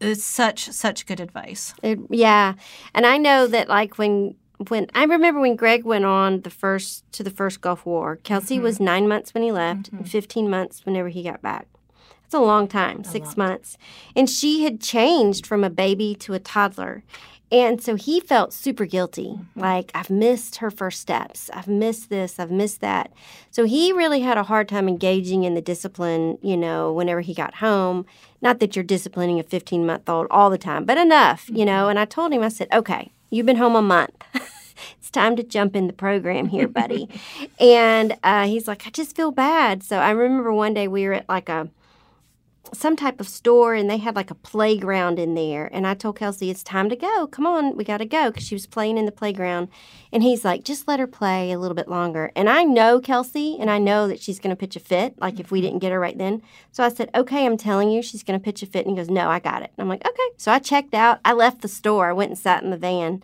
it's 0.00 0.24
such, 0.24 0.70
such 0.70 1.06
good 1.06 1.20
advice. 1.20 1.74
It, 1.82 1.98
yeah. 2.10 2.54
And 2.94 3.06
I 3.06 3.18
know 3.18 3.46
that 3.46 3.68
like 3.68 3.98
when 3.98 4.34
when 4.68 4.88
I 4.94 5.04
remember 5.04 5.40
when 5.40 5.56
Greg 5.56 5.84
went 5.84 6.04
on 6.04 6.42
the 6.42 6.50
first 6.50 7.10
to 7.12 7.22
the 7.22 7.30
first 7.30 7.60
Gulf 7.60 7.86
War, 7.86 8.16
Kelsey 8.16 8.56
mm-hmm. 8.56 8.64
was 8.64 8.80
nine 8.80 9.08
months 9.08 9.32
when 9.32 9.42
he 9.42 9.52
left 9.52 9.86
mm-hmm. 9.86 9.98
and 9.98 10.10
15 10.10 10.50
months 10.50 10.84
whenever 10.84 11.08
he 11.08 11.22
got 11.22 11.40
back. 11.40 11.66
That's 12.22 12.34
a 12.34 12.40
long 12.40 12.68
time, 12.68 13.00
a 13.00 13.04
six 13.04 13.36
long 13.36 13.48
months. 13.48 13.78
And 14.14 14.28
she 14.28 14.64
had 14.64 14.80
changed 14.80 15.46
from 15.46 15.64
a 15.64 15.70
baby 15.70 16.14
to 16.16 16.34
a 16.34 16.38
toddler. 16.38 17.02
And 17.52 17.82
so 17.82 17.96
he 17.96 18.20
felt 18.20 18.52
super 18.52 18.84
guilty. 18.84 19.30
Mm-hmm. 19.30 19.60
Like, 19.60 19.90
I've 19.94 20.10
missed 20.10 20.56
her 20.56 20.70
first 20.70 21.00
steps. 21.00 21.50
I've 21.52 21.66
missed 21.66 22.08
this. 22.08 22.38
I've 22.38 22.50
missed 22.50 22.80
that. 22.82 23.12
So 23.50 23.64
he 23.64 23.92
really 23.92 24.20
had 24.20 24.38
a 24.38 24.44
hard 24.44 24.68
time 24.68 24.88
engaging 24.88 25.42
in 25.42 25.54
the 25.54 25.60
discipline, 25.60 26.38
you 26.42 26.56
know, 26.56 26.92
whenever 26.92 27.22
he 27.22 27.34
got 27.34 27.56
home. 27.56 28.06
Not 28.40 28.60
that 28.60 28.76
you're 28.76 28.84
disciplining 28.84 29.40
a 29.40 29.42
15 29.42 29.84
month 29.84 30.08
old 30.08 30.28
all 30.30 30.50
the 30.50 30.58
time, 30.58 30.84
but 30.84 30.98
enough, 30.98 31.48
you 31.48 31.64
know. 31.64 31.82
Mm-hmm. 31.82 31.90
And 31.90 31.98
I 31.98 32.04
told 32.04 32.32
him, 32.32 32.42
I 32.42 32.48
said, 32.48 32.68
okay, 32.72 33.10
You've 33.30 33.46
been 33.46 33.56
home 33.56 33.76
a 33.76 33.82
month. 33.82 34.10
it's 34.98 35.10
time 35.10 35.36
to 35.36 35.44
jump 35.44 35.76
in 35.76 35.86
the 35.86 35.92
program 35.92 36.48
here, 36.48 36.66
buddy. 36.66 37.08
and 37.60 38.16
uh, 38.24 38.46
he's 38.46 38.66
like, 38.66 38.86
I 38.86 38.90
just 38.90 39.14
feel 39.14 39.30
bad. 39.30 39.84
So 39.84 39.98
I 39.98 40.10
remember 40.10 40.52
one 40.52 40.74
day 40.74 40.88
we 40.88 41.06
were 41.06 41.14
at 41.14 41.28
like 41.28 41.48
a 41.48 41.68
some 42.72 42.96
type 42.96 43.20
of 43.20 43.28
store 43.28 43.74
and 43.74 43.88
they 43.88 43.96
had 43.96 44.16
like 44.16 44.30
a 44.30 44.34
playground 44.34 45.18
in 45.18 45.34
there. 45.34 45.68
And 45.72 45.86
I 45.86 45.94
told 45.94 46.16
Kelsey, 46.16 46.50
it's 46.50 46.62
time 46.62 46.88
to 46.88 46.96
go. 46.96 47.26
Come 47.26 47.46
on, 47.46 47.76
we 47.76 47.84
got 47.84 47.98
to 47.98 48.06
go 48.06 48.30
because 48.30 48.46
she 48.46 48.54
was 48.54 48.66
playing 48.66 48.98
in 48.98 49.06
the 49.06 49.12
playground. 49.12 49.68
And 50.12 50.22
he's 50.22 50.44
like, 50.44 50.64
just 50.64 50.88
let 50.88 51.00
her 51.00 51.06
play 51.06 51.52
a 51.52 51.58
little 51.58 51.74
bit 51.74 51.88
longer. 51.88 52.32
And 52.34 52.48
I 52.48 52.64
know 52.64 53.00
Kelsey 53.00 53.56
and 53.60 53.70
I 53.70 53.78
know 53.78 54.08
that 54.08 54.20
she's 54.20 54.38
going 54.38 54.54
to 54.54 54.60
pitch 54.60 54.76
a 54.76 54.80
fit, 54.80 55.18
like 55.18 55.40
if 55.40 55.50
we 55.50 55.58
mm-hmm. 55.58 55.66
didn't 55.66 55.80
get 55.80 55.92
her 55.92 56.00
right 56.00 56.16
then. 56.16 56.42
So 56.72 56.84
I 56.84 56.88
said, 56.88 57.10
okay, 57.14 57.46
I'm 57.46 57.56
telling 57.56 57.90
you, 57.90 58.02
she's 58.02 58.22
going 58.22 58.38
to 58.38 58.44
pitch 58.44 58.62
a 58.62 58.66
fit. 58.66 58.86
And 58.86 58.96
he 58.96 59.02
goes, 59.02 59.10
no, 59.10 59.28
I 59.28 59.38
got 59.38 59.62
it. 59.62 59.72
And 59.76 59.82
I'm 59.82 59.88
like, 59.88 60.06
okay. 60.06 60.28
So 60.36 60.52
I 60.52 60.58
checked 60.58 60.94
out. 60.94 61.20
I 61.24 61.32
left 61.32 61.62
the 61.62 61.68
store. 61.68 62.10
I 62.10 62.12
went 62.12 62.30
and 62.30 62.38
sat 62.38 62.62
in 62.62 62.70
the 62.70 62.76
van. 62.76 63.22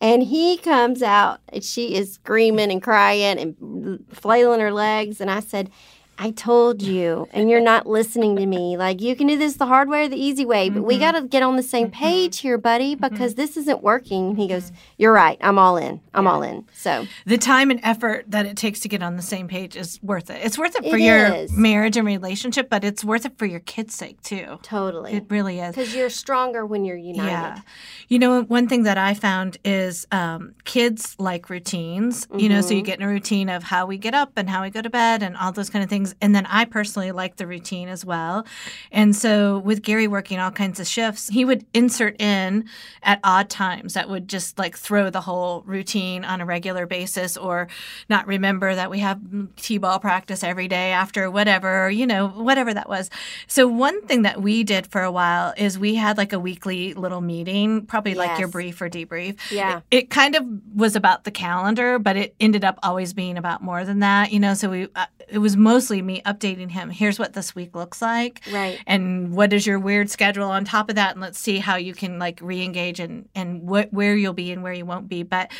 And 0.00 0.24
he 0.24 0.56
comes 0.56 1.00
out 1.00 1.38
and 1.48 1.62
she 1.62 1.94
is 1.94 2.14
screaming 2.14 2.72
and 2.72 2.82
crying 2.82 3.38
and 3.38 4.04
flailing 4.10 4.58
her 4.58 4.72
legs. 4.72 5.20
And 5.20 5.30
I 5.30 5.38
said, 5.38 5.70
I 6.18 6.30
told 6.30 6.82
you, 6.82 7.28
and 7.32 7.50
you're 7.50 7.60
not 7.60 7.86
listening 7.86 8.36
to 8.36 8.46
me. 8.46 8.76
Like, 8.82 9.00
you 9.00 9.14
can 9.14 9.28
do 9.28 9.38
this 9.38 9.56
the 9.56 9.66
hard 9.66 9.88
way 9.88 10.06
or 10.06 10.08
the 10.08 10.16
easy 10.16 10.44
way, 10.44 10.68
but 10.68 10.78
mm-hmm. 10.78 10.86
we 10.88 10.98
got 10.98 11.12
to 11.12 11.22
get 11.22 11.42
on 11.42 11.54
the 11.54 11.62
same 11.62 11.86
mm-hmm. 11.86 12.02
page 12.02 12.40
here, 12.40 12.58
buddy, 12.58 12.96
mm-hmm. 12.96 13.14
because 13.14 13.32
mm-hmm. 13.32 13.42
this 13.42 13.56
isn't 13.56 13.80
working. 13.80 14.30
And 14.30 14.38
he 14.38 14.48
goes, 14.48 14.72
You're 14.98 15.12
right. 15.12 15.38
I'm 15.40 15.56
all 15.56 15.76
in. 15.76 16.00
I'm 16.12 16.24
yeah. 16.24 16.32
all 16.32 16.42
in. 16.42 16.64
So, 16.72 17.06
the 17.26 17.38
time 17.38 17.70
and 17.70 17.78
effort 17.84 18.24
that 18.28 18.44
it 18.44 18.56
takes 18.56 18.80
to 18.80 18.88
get 18.88 19.02
on 19.02 19.16
the 19.16 19.22
same 19.22 19.46
page 19.46 19.76
is 19.76 20.02
worth 20.02 20.30
it. 20.30 20.40
It's 20.44 20.58
worth 20.58 20.74
it 20.74 20.90
for 20.90 20.96
it 20.96 21.02
your 21.02 21.26
is. 21.26 21.52
marriage 21.52 21.96
and 21.96 22.06
relationship, 22.06 22.68
but 22.68 22.82
it's 22.82 23.04
worth 23.04 23.24
it 23.24 23.38
for 23.38 23.46
your 23.46 23.60
kids' 23.60 23.94
sake, 23.94 24.20
too. 24.22 24.58
Totally. 24.62 25.12
It 25.12 25.26
really 25.28 25.60
is. 25.60 25.76
Because 25.76 25.94
you're 25.94 26.10
stronger 26.10 26.66
when 26.66 26.84
you're 26.84 26.96
united. 26.96 27.30
Yeah. 27.30 27.60
You 28.08 28.18
know, 28.18 28.42
one 28.42 28.68
thing 28.68 28.82
that 28.82 28.98
I 28.98 29.14
found 29.14 29.58
is 29.64 30.06
um, 30.10 30.54
kids 30.64 31.14
like 31.18 31.50
routines, 31.50 32.26
you 32.36 32.48
know, 32.48 32.62
so 32.62 32.70
you 32.70 32.80
mm-hmm. 32.80 32.86
get 32.86 32.98
in 32.98 33.06
a 33.06 33.08
routine 33.08 33.48
of 33.48 33.62
how 33.62 33.86
we 33.86 33.96
get 33.96 34.14
up 34.14 34.32
and 34.36 34.50
how 34.50 34.62
we 34.62 34.70
go 34.70 34.82
to 34.82 34.90
bed 34.90 35.22
and 35.22 35.36
all 35.36 35.52
those 35.52 35.70
kind 35.70 35.84
of 35.84 35.88
things 35.88 36.01
things. 36.02 36.16
And 36.20 36.34
then 36.34 36.46
I 36.46 36.64
personally 36.64 37.12
like 37.12 37.36
the 37.36 37.46
routine 37.46 37.88
as 37.88 38.04
well. 38.04 38.46
And 38.90 39.14
so 39.14 39.58
with 39.58 39.82
Gary 39.82 40.08
working 40.08 40.38
all 40.38 40.50
kinds 40.50 40.80
of 40.80 40.86
shifts, 40.86 41.28
he 41.28 41.44
would 41.44 41.64
insert 41.72 42.20
in 42.20 42.64
at 43.02 43.20
odd 43.24 43.50
times 43.50 43.94
that 43.94 44.08
would 44.08 44.28
just 44.28 44.58
like 44.58 44.76
throw 44.76 45.10
the 45.10 45.20
whole 45.20 45.62
routine 45.66 46.24
on 46.24 46.40
a 46.40 46.46
regular 46.46 46.86
basis 46.86 47.36
or 47.36 47.68
not 48.08 48.26
remember 48.26 48.74
that 48.74 48.90
we 48.90 48.98
have 49.00 49.20
t-ball 49.56 49.98
practice 49.98 50.42
every 50.44 50.68
day 50.68 50.92
after 50.92 51.30
whatever, 51.30 51.90
you 51.90 52.06
know, 52.06 52.28
whatever 52.28 52.72
that 52.74 52.88
was. 52.88 53.10
So 53.46 53.66
one 53.66 54.02
thing 54.06 54.22
that 54.22 54.40
we 54.40 54.64
did 54.64 54.86
for 54.86 55.02
a 55.02 55.10
while 55.10 55.54
is 55.56 55.78
we 55.78 55.94
had 55.94 56.16
like 56.16 56.32
a 56.32 56.38
weekly 56.38 56.94
little 56.94 57.20
meeting, 57.20 57.86
probably 57.86 58.14
like 58.14 58.38
your 58.38 58.48
brief 58.48 58.80
or 58.80 58.88
debrief. 58.88 59.38
Yeah. 59.50 59.78
It, 59.90 60.02
it 60.02 60.10
kind 60.10 60.34
of 60.34 60.44
was 60.74 60.96
about 60.96 61.24
the 61.24 61.30
calendar, 61.30 61.98
but 61.98 62.16
it 62.16 62.34
ended 62.40 62.64
up 62.64 62.78
always 62.82 63.12
being 63.12 63.38
about 63.38 63.62
more 63.62 63.84
than 63.84 64.00
that, 64.00 64.32
you 64.32 64.40
know. 64.40 64.54
So 64.54 64.70
we, 64.70 64.88
uh, 64.94 65.06
it 65.32 65.38
was 65.38 65.56
mostly 65.56 66.02
me 66.02 66.22
updating 66.26 66.70
him. 66.70 66.90
Here's 66.90 67.18
what 67.18 67.32
this 67.32 67.54
week 67.54 67.74
looks 67.74 68.00
like, 68.02 68.40
Right. 68.52 68.78
and 68.86 69.32
what 69.34 69.52
is 69.52 69.66
your 69.66 69.78
weird 69.78 70.10
schedule 70.10 70.50
on 70.50 70.64
top 70.64 70.88
of 70.88 70.94
that, 70.96 71.12
and 71.12 71.20
let's 71.20 71.38
see 71.38 71.58
how 71.58 71.76
you 71.76 71.94
can 71.94 72.18
like 72.18 72.38
re-engage 72.42 73.00
and 73.00 73.28
and 73.34 73.62
what 73.62 73.92
where 73.92 74.14
you'll 74.14 74.32
be 74.34 74.52
and 74.52 74.62
where 74.62 74.72
you 74.72 74.84
won't 74.86 75.08
be. 75.08 75.22
But 75.22 75.50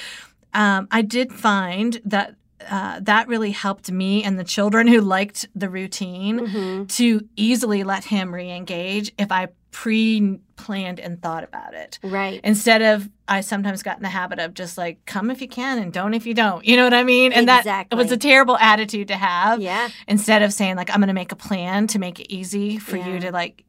um, 0.55 0.88
I 0.91 1.02
did 1.02 1.33
find 1.33 2.00
that. 2.05 2.35
Uh, 2.71 3.00
that 3.00 3.26
really 3.26 3.50
helped 3.50 3.91
me 3.91 4.23
and 4.23 4.38
the 4.38 4.45
children 4.45 4.87
who 4.87 5.00
liked 5.00 5.49
the 5.52 5.69
routine 5.69 6.38
Mm-hmm. 6.38 6.85
to 6.85 7.29
easily 7.35 7.83
let 7.83 8.05
him 8.05 8.33
re-engage 8.33 9.11
if 9.19 9.33
I 9.33 9.49
pre-planned 9.73 11.00
and 11.00 11.21
thought 11.21 11.45
about 11.45 11.75
it 11.75 11.99
Right. 12.02 12.41
instead 12.45 12.83
of 12.83 13.09
I 13.29 13.41
sometimes 13.41 13.83
got 13.83 13.97
in 13.97 14.02
the 14.02 14.09
habit 14.11 14.38
of 14.38 14.52
just 14.55 14.76
like 14.76 15.05
come 15.07 15.31
if 15.31 15.41
you 15.41 15.49
can 15.49 15.79
and 15.79 15.93
don't 15.93 16.12
if 16.14 16.26
you 16.26 16.35
don't. 16.35 16.64
You 16.64 16.76
know 16.76 16.85
what 16.85 16.93
I 16.95 17.02
mean? 17.02 17.33
And 17.33 17.49
that 17.49 17.61
Exactly. 17.61 17.97
was 17.97 18.12
a 18.12 18.17
terrible 18.17 18.57
attitude 18.59 19.09
to 19.09 19.17
have. 19.17 19.61
Yeah. 19.61 19.88
Instead 20.07 20.43
of 20.43 20.52
saying 20.52 20.76
like 20.76 20.91
I'm 20.91 20.99
going 20.99 21.09
to 21.09 21.14
make 21.14 21.33
a 21.33 21.37
plan 21.37 21.87
to 21.88 21.99
make 21.99 22.21
it 22.21 22.33
easy 22.33 22.79
for 22.79 22.97
Yeah. 22.97 23.09
you 23.09 23.21
to 23.21 23.33
like 23.33 23.64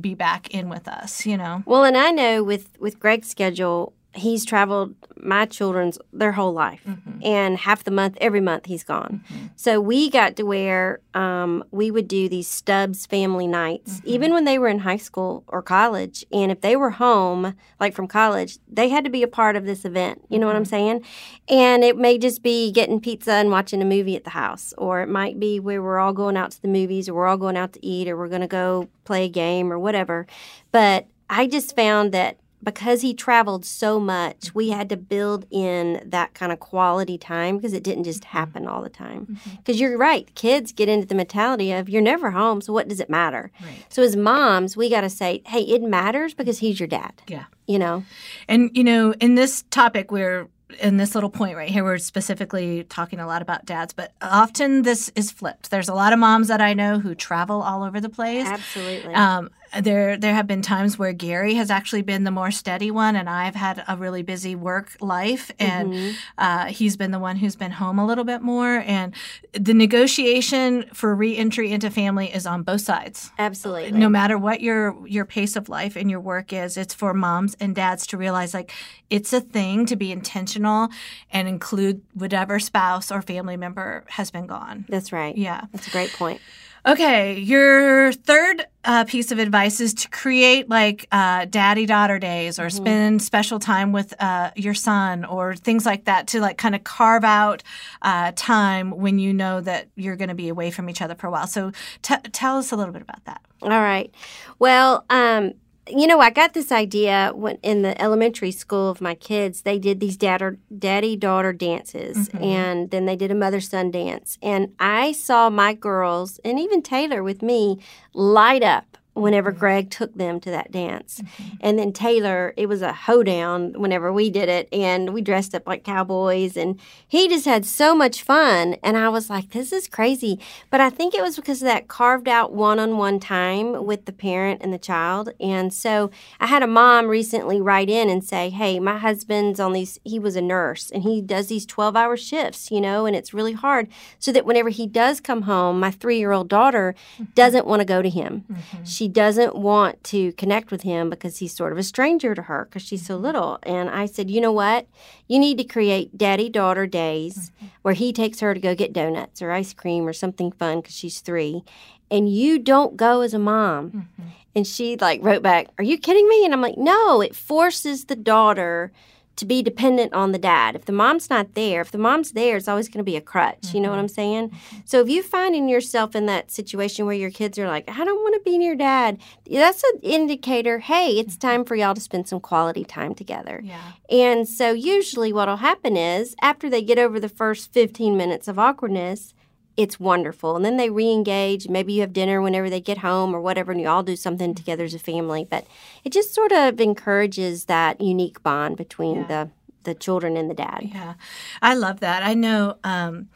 be 0.00 0.14
back 0.14 0.50
in 0.54 0.68
with 0.68 0.86
us, 0.86 1.24
you 1.24 1.36
know. 1.38 1.62
Well, 1.64 1.84
and 1.84 1.96
I 1.96 2.10
know 2.10 2.42
with 2.44 2.68
with 2.78 3.00
Greg's 3.00 3.28
schedule, 3.28 3.94
he's 4.18 4.44
traveled 4.44 4.94
my 5.20 5.46
children's 5.46 5.98
their 6.12 6.32
whole 6.32 6.52
life, 6.52 6.80
Mm-hmm. 6.86 7.18
and 7.24 7.58
half 7.58 7.82
the 7.84 7.90
month, 7.90 8.16
every 8.20 8.40
month 8.40 8.66
he's 8.66 8.84
gone. 8.84 9.24
So 9.56 9.80
we 9.80 10.08
got 10.10 10.36
to 10.36 10.44
where 10.44 11.00
um, 11.14 11.64
we 11.72 11.90
would 11.90 12.06
do 12.06 12.28
these 12.28 12.46
Stubbs 12.48 13.06
family 13.06 13.46
nights, 13.46 13.94
Mm-hmm. 13.94 14.08
even 14.08 14.32
when 14.32 14.44
they 14.44 14.58
were 14.58 14.68
in 14.68 14.80
high 14.80 14.96
school 14.98 15.42
or 15.48 15.60
college. 15.62 16.24
And 16.32 16.52
if 16.52 16.60
they 16.60 16.76
were 16.76 16.90
home, 16.90 17.54
like 17.80 17.94
from 17.94 18.06
college, 18.06 18.58
they 18.68 18.88
had 18.90 19.02
to 19.04 19.10
be 19.10 19.22
a 19.24 19.28
part 19.28 19.56
of 19.56 19.64
this 19.64 19.84
event. 19.84 20.22
You 20.28 20.38
know 20.38 20.46
what 20.46 20.54
I'm 20.56 20.62
Mm-hmm. 20.62 20.68
saying? 20.70 21.04
And 21.48 21.82
it 21.82 21.96
may 21.96 22.18
just 22.18 22.42
be 22.42 22.70
getting 22.70 23.00
pizza 23.00 23.32
and 23.32 23.50
watching 23.50 23.82
a 23.82 23.84
movie 23.86 24.14
at 24.16 24.24
the 24.24 24.30
house, 24.30 24.72
or 24.78 25.00
it 25.00 25.08
might 25.08 25.40
be 25.40 25.58
where 25.58 25.82
we're 25.82 25.98
all 25.98 26.12
going 26.12 26.36
out 26.36 26.52
to 26.52 26.62
the 26.62 26.68
movies, 26.68 27.08
or 27.08 27.14
we're 27.14 27.26
all 27.26 27.36
going 27.36 27.56
out 27.56 27.72
to 27.72 27.84
eat, 27.84 28.08
or 28.08 28.16
we're 28.16 28.28
going 28.28 28.40
to 28.42 28.46
go 28.46 28.88
play 29.04 29.24
a 29.24 29.28
game, 29.28 29.72
or 29.72 29.78
whatever. 29.78 30.26
But 30.70 31.06
I 31.30 31.46
just 31.46 31.74
found 31.74 32.12
that 32.12 32.38
because 32.62 33.02
he 33.02 33.14
traveled 33.14 33.64
so 33.64 34.00
much, 34.00 34.54
we 34.54 34.68
mm-hmm. 34.68 34.78
had 34.78 34.88
to 34.88 34.96
build 34.96 35.46
in 35.50 36.02
that 36.04 36.34
kind 36.34 36.52
of 36.52 36.60
quality 36.60 37.18
time 37.18 37.56
because 37.56 37.72
it 37.72 37.84
didn't 37.84 38.04
just 38.04 38.22
mm-hmm. 38.22 38.36
happen 38.38 38.66
all 38.66 38.82
the 38.82 38.88
time. 38.88 39.26
Mm-hmm. 39.26 39.56
Because 39.56 39.80
you're 39.80 39.96
right, 39.96 40.32
kids 40.34 40.72
get 40.72 40.88
into 40.88 41.06
the 41.06 41.14
mentality 41.14 41.72
of 41.72 41.88
you're 41.88 42.02
never 42.02 42.30
home, 42.30 42.60
so 42.60 42.72
what 42.72 42.88
does 42.88 43.00
it 43.00 43.08
matter? 43.10 43.50
Right. 43.62 43.84
So 43.88 44.02
as 44.02 44.16
moms, 44.16 44.76
we 44.76 44.90
got 44.90 45.02
to 45.02 45.10
say, 45.10 45.42
hey, 45.46 45.62
it 45.62 45.82
matters 45.82 46.34
because 46.34 46.58
he's 46.58 46.80
your 46.80 46.88
dad. 46.88 47.22
Yeah. 47.26 47.44
You 47.66 47.78
know? 47.78 48.04
And 48.48 48.70
you 48.74 48.84
know, 48.84 49.12
in 49.14 49.34
this 49.34 49.64
topic, 49.70 50.10
we're 50.10 50.48
in 50.80 50.96
this 50.98 51.14
little 51.14 51.30
point 51.30 51.56
right 51.56 51.68
here, 51.68 51.82
we're 51.82 51.98
specifically 51.98 52.84
talking 52.84 53.20
a 53.20 53.26
lot 53.26 53.42
about 53.42 53.64
dads, 53.64 53.92
but 53.92 54.12
often 54.20 54.82
this 54.82 55.10
is 55.14 55.30
flipped. 55.30 55.70
There's 55.70 55.88
a 55.88 55.94
lot 55.94 56.12
of 56.12 56.18
moms 56.18 56.48
that 56.48 56.60
I 56.60 56.74
know 56.74 56.98
who 56.98 57.14
travel 57.14 57.62
all 57.62 57.82
over 57.82 58.00
the 58.00 58.08
place. 58.08 58.46
Absolutely. 58.46 59.14
Um, 59.14 59.50
there, 59.80 60.16
there 60.16 60.34
have 60.34 60.46
been 60.46 60.62
times 60.62 60.98
where 60.98 61.12
Gary 61.12 61.54
has 61.54 61.70
actually 61.70 62.02
been 62.02 62.24
the 62.24 62.30
more 62.30 62.50
steady 62.50 62.90
one, 62.90 63.16
and 63.16 63.28
I've 63.28 63.54
had 63.54 63.84
a 63.88 63.96
really 63.96 64.22
busy 64.22 64.54
work 64.54 64.96
life, 65.00 65.50
and 65.58 65.88
Mm-hmm. 65.92 66.10
uh, 66.38 66.64
he's 66.66 66.96
been 66.96 67.10
the 67.10 67.18
one 67.18 67.36
who's 67.36 67.56
been 67.56 67.70
home 67.72 67.98
a 67.98 68.06
little 68.06 68.24
bit 68.24 68.42
more. 68.42 68.78
And 68.86 69.14
the 69.52 69.74
negotiation 69.74 70.84
for 70.94 71.14
reentry 71.14 71.70
into 71.70 71.90
family 71.90 72.32
is 72.32 72.46
on 72.46 72.62
both 72.62 72.80
sides 72.80 73.30
Absolutely. 73.38 73.92
no 73.92 74.08
matter 74.08 74.38
what 74.38 74.60
your 74.60 74.96
your 75.06 75.24
pace 75.24 75.54
of 75.56 75.68
life 75.68 75.96
and 75.96 76.10
your 76.10 76.20
work 76.20 76.52
is 76.52 76.76
it's 76.76 76.94
for 76.94 77.12
moms 77.12 77.56
and 77.60 77.74
dads 77.74 78.06
to 78.06 78.16
realize 78.16 78.54
like 78.54 78.72
it's 79.10 79.32
a 79.32 79.40
thing 79.40 79.84
to 79.86 79.96
be 79.96 80.10
intentional 80.12 80.88
and 81.30 81.46
include 81.48 82.00
whatever 82.14 82.58
spouse 82.58 83.10
or 83.10 83.20
family 83.22 83.56
member 83.56 84.04
has 84.08 84.30
been 84.30 84.46
gone 84.46 84.84
That's 84.88 85.12
right. 85.12 85.36
yeah 85.36 85.66
That's 85.72 85.88
a 85.88 85.90
great 85.90 86.12
point. 86.12 86.40
Okay 86.86 87.38
your 87.38 88.12
third 88.12 88.66
uh, 88.84 89.04
piece 89.04 89.30
of 89.30 89.38
advice 89.38 89.80
is 89.80 89.92
to 89.92 90.08
create 90.08 90.68
like 90.68 91.06
uh, 91.12 91.44
daddy 91.44 91.84
daughter 91.84 92.18
days 92.18 92.58
or 92.58 92.70
spend 92.70 93.20
special 93.20 93.58
time 93.58 93.92
with 93.92 94.14
uh, 94.20 94.50
your 94.56 94.72
son 94.74 95.24
or 95.24 95.54
things 95.54 95.84
like 95.84 96.06
that 96.06 96.26
to 96.28 96.40
like 96.40 96.56
kind 96.56 96.74
of 96.74 96.84
carve 96.84 97.24
out 97.24 97.62
uh, 98.02 98.32
time 98.34 98.90
when 98.90 99.18
you 99.18 99.34
know 99.34 99.60
that 99.60 99.88
you're 99.94 100.16
going 100.16 100.28
to 100.28 100.34
be 100.34 100.48
away 100.48 100.70
from 100.70 100.88
each 100.88 101.02
other 101.02 101.14
for 101.14 101.26
a 101.26 101.30
while. 101.30 101.46
So 101.46 101.72
t- 102.02 102.14
tell 102.32 102.56
us 102.56 102.72
a 102.72 102.76
little 102.76 102.92
bit 102.92 103.02
about 103.02 103.24
that. 103.26 103.42
All 103.62 103.68
right. 103.68 104.10
Well, 104.58 105.04
um, 105.10 105.52
you 105.90 106.06
know, 106.06 106.20
I 106.20 106.30
got 106.30 106.54
this 106.54 106.70
idea 106.70 107.32
when 107.34 107.58
in 107.62 107.82
the 107.82 108.00
elementary 108.00 108.50
school 108.50 108.90
of 108.90 109.00
my 109.00 109.14
kids. 109.14 109.62
They 109.62 109.78
did 109.78 110.00
these 110.00 110.16
dad 110.16 110.58
daddy 110.76 111.16
daughter 111.16 111.52
dances, 111.52 112.28
mm-hmm. 112.28 112.44
and 112.44 112.90
then 112.90 113.06
they 113.06 113.16
did 113.16 113.30
a 113.30 113.34
mother 113.34 113.60
son 113.60 113.90
dance. 113.90 114.38
And 114.42 114.74
I 114.78 115.12
saw 115.12 115.48
my 115.50 115.74
girls, 115.74 116.38
and 116.44 116.58
even 116.58 116.82
Taylor 116.82 117.22
with 117.22 117.42
me, 117.42 117.80
light 118.12 118.62
up 118.62 118.97
whenever 119.20 119.50
mm-hmm. 119.50 119.60
Greg 119.60 119.90
took 119.90 120.14
them 120.14 120.40
to 120.40 120.50
that 120.50 120.70
dance. 120.70 121.20
Mm-hmm. 121.20 121.56
And 121.60 121.78
then 121.78 121.92
Taylor, 121.92 122.54
it 122.56 122.66
was 122.66 122.82
a 122.82 122.92
hoedown 122.92 123.74
whenever 123.74 124.12
we 124.12 124.30
did 124.30 124.48
it, 124.48 124.68
and 124.72 125.12
we 125.12 125.22
dressed 125.22 125.54
up 125.54 125.66
like 125.66 125.84
cowboys, 125.84 126.56
and 126.56 126.80
he 127.06 127.28
just 127.28 127.44
had 127.44 127.64
so 127.64 127.94
much 127.94 128.22
fun. 128.22 128.76
And 128.82 128.96
I 128.96 129.08
was 129.08 129.28
like, 129.30 129.50
this 129.50 129.72
is 129.72 129.88
crazy. 129.88 130.38
But 130.70 130.80
I 130.80 130.90
think 130.90 131.14
it 131.14 131.22
was 131.22 131.36
because 131.36 131.62
of 131.62 131.66
that 131.66 131.88
carved 131.88 132.28
out 132.28 132.52
one 132.52 132.78
on 132.78 132.96
one 132.96 133.20
time 133.20 133.84
with 133.84 134.04
the 134.04 134.12
parent 134.12 134.62
and 134.62 134.72
the 134.72 134.78
child. 134.78 135.30
And 135.40 135.72
so 135.72 136.10
I 136.40 136.46
had 136.46 136.62
a 136.62 136.66
mom 136.66 137.08
recently 137.08 137.60
write 137.60 137.90
in 137.90 138.08
and 138.08 138.24
say, 138.24 138.50
hey, 138.50 138.78
my 138.78 138.98
husband's 138.98 139.60
on 139.60 139.72
these, 139.72 139.98
he 140.04 140.18
was 140.18 140.36
a 140.36 140.42
nurse, 140.42 140.90
and 140.90 141.02
he 141.02 141.20
does 141.20 141.48
these 141.48 141.66
12 141.66 141.96
hour 141.96 142.16
shifts, 142.16 142.70
you 142.70 142.80
know, 142.80 143.06
and 143.06 143.16
it's 143.16 143.34
really 143.34 143.52
hard. 143.52 143.88
So 144.18 144.32
that 144.32 144.46
whenever 144.46 144.68
he 144.68 144.86
does 144.86 145.20
come 145.20 145.42
home, 145.42 145.80
my 145.80 145.90
three 145.90 146.18
year 146.18 146.32
old 146.32 146.48
daughter 146.48 146.94
mm-hmm. 147.14 147.24
doesn't 147.34 147.66
want 147.66 147.80
to 147.80 147.86
go 147.86 148.02
to 148.02 148.10
him. 148.10 148.44
She 148.84 149.07
doesn't 149.08 149.56
want 149.56 150.02
to 150.04 150.32
connect 150.32 150.70
with 150.70 150.82
him 150.82 151.10
because 151.10 151.38
he's 151.38 151.54
sort 151.54 151.72
of 151.72 151.78
a 151.78 151.82
stranger 151.82 152.34
to 152.34 152.42
her 152.42 152.66
because 152.66 152.82
she's 152.82 153.06
so 153.06 153.14
mm-hmm. 153.14 153.24
little. 153.24 153.58
And 153.64 153.90
I 153.90 154.06
said, 154.06 154.30
you 154.30 154.40
know 154.40 154.52
what? 154.52 154.86
You 155.26 155.38
need 155.38 155.58
to 155.58 155.64
create 155.64 156.16
daddy 156.16 156.48
daughter 156.48 156.86
days 156.86 157.50
mm-hmm. 157.56 157.66
where 157.82 157.94
he 157.94 158.12
takes 158.12 158.40
her 158.40 158.54
to 158.54 158.60
go 158.60 158.74
get 158.74 158.92
donuts 158.92 159.42
or 159.42 159.50
ice 159.50 159.72
cream 159.72 160.06
or 160.06 160.12
something 160.12 160.52
fun 160.52 160.80
because 160.80 160.94
she's 160.94 161.20
three. 161.20 161.64
And 162.10 162.28
you 162.32 162.58
don't 162.58 162.96
go 162.96 163.20
as 163.20 163.34
a 163.34 163.38
mom. 163.38 163.90
Mm-hmm. 163.90 164.28
And 164.54 164.66
she 164.66 164.96
like 164.96 165.22
wrote 165.22 165.42
back, 165.42 165.68
Are 165.78 165.84
you 165.84 165.98
kidding 165.98 166.28
me? 166.28 166.44
And 166.44 166.54
I'm 166.54 166.62
like, 166.62 166.78
No, 166.78 167.20
it 167.20 167.36
forces 167.36 168.06
the 168.06 168.16
daughter 168.16 168.92
to 169.38 169.46
be 169.46 169.62
dependent 169.62 170.12
on 170.12 170.32
the 170.32 170.38
dad. 170.38 170.76
If 170.76 170.84
the 170.84 170.92
mom's 170.92 171.30
not 171.30 171.54
there, 171.54 171.80
if 171.80 171.90
the 171.90 171.98
mom's 171.98 172.32
there, 172.32 172.56
it's 172.56 172.68
always 172.68 172.88
going 172.88 172.98
to 172.98 173.04
be 173.04 173.16
a 173.16 173.20
crutch. 173.20 173.72
You 173.72 173.80
know 173.80 173.88
what 173.88 173.96
mm-hmm. 173.96 174.02
I'm 174.02 174.08
saying? 174.08 174.50
Mm-hmm. 174.50 174.76
So 174.84 175.00
if 175.00 175.08
you're 175.08 175.24
finding 175.24 175.68
yourself 175.68 176.14
in 176.14 176.26
that 176.26 176.50
situation 176.50 177.06
where 177.06 177.14
your 177.14 177.30
kids 177.30 177.58
are 177.58 177.68
like, 177.68 177.88
I 177.88 178.04
don't 178.04 178.22
want 178.22 178.34
to 178.34 178.40
be 178.48 178.58
near 178.58 178.74
dad, 178.74 179.18
that's 179.50 179.82
an 179.84 180.00
indicator. 180.02 180.80
Hey, 180.80 181.18
it's 181.18 181.36
mm-hmm. 181.36 181.48
time 181.48 181.64
for 181.64 181.74
y'all 181.74 181.94
to 181.94 182.00
spend 182.00 182.28
some 182.28 182.40
quality 182.40 182.84
time 182.84 183.14
together. 183.14 183.60
yeah 183.64 183.92
And 184.10 184.48
so 184.48 184.72
usually 184.72 185.32
what'll 185.32 185.56
happen 185.56 185.96
is 185.96 186.34
after 186.42 186.68
they 186.68 186.82
get 186.82 186.98
over 186.98 187.18
the 187.18 187.28
first 187.28 187.72
15 187.72 188.16
minutes 188.16 188.48
of 188.48 188.58
awkwardness, 188.58 189.34
it's 189.78 190.00
wonderful. 190.00 190.56
And 190.56 190.64
then 190.64 190.76
they 190.76 190.90
re-engage. 190.90 191.68
Maybe 191.68 191.92
you 191.92 192.00
have 192.00 192.12
dinner 192.12 192.42
whenever 192.42 192.68
they 192.68 192.80
get 192.80 192.98
home 192.98 193.34
or 193.34 193.40
whatever, 193.40 193.70
and 193.70 193.80
you 193.80 193.86
all 193.86 194.02
do 194.02 194.16
something 194.16 194.52
together 194.52 194.84
as 194.84 194.92
a 194.92 194.98
family. 194.98 195.46
But 195.48 195.66
it 196.02 196.10
just 196.10 196.34
sort 196.34 196.50
of 196.50 196.80
encourages 196.80 197.66
that 197.66 198.00
unique 198.00 198.42
bond 198.42 198.76
between 198.76 199.28
the 199.28 199.50
the 199.84 199.94
children 199.94 200.36
and 200.36 200.50
the 200.50 200.54
dad. 200.54 200.80
Yeah, 200.82 201.14
I 201.62 201.74
love 201.74 202.00
that. 202.00 202.24
I 202.24 202.34
know 202.34 202.76
um, 202.82 203.28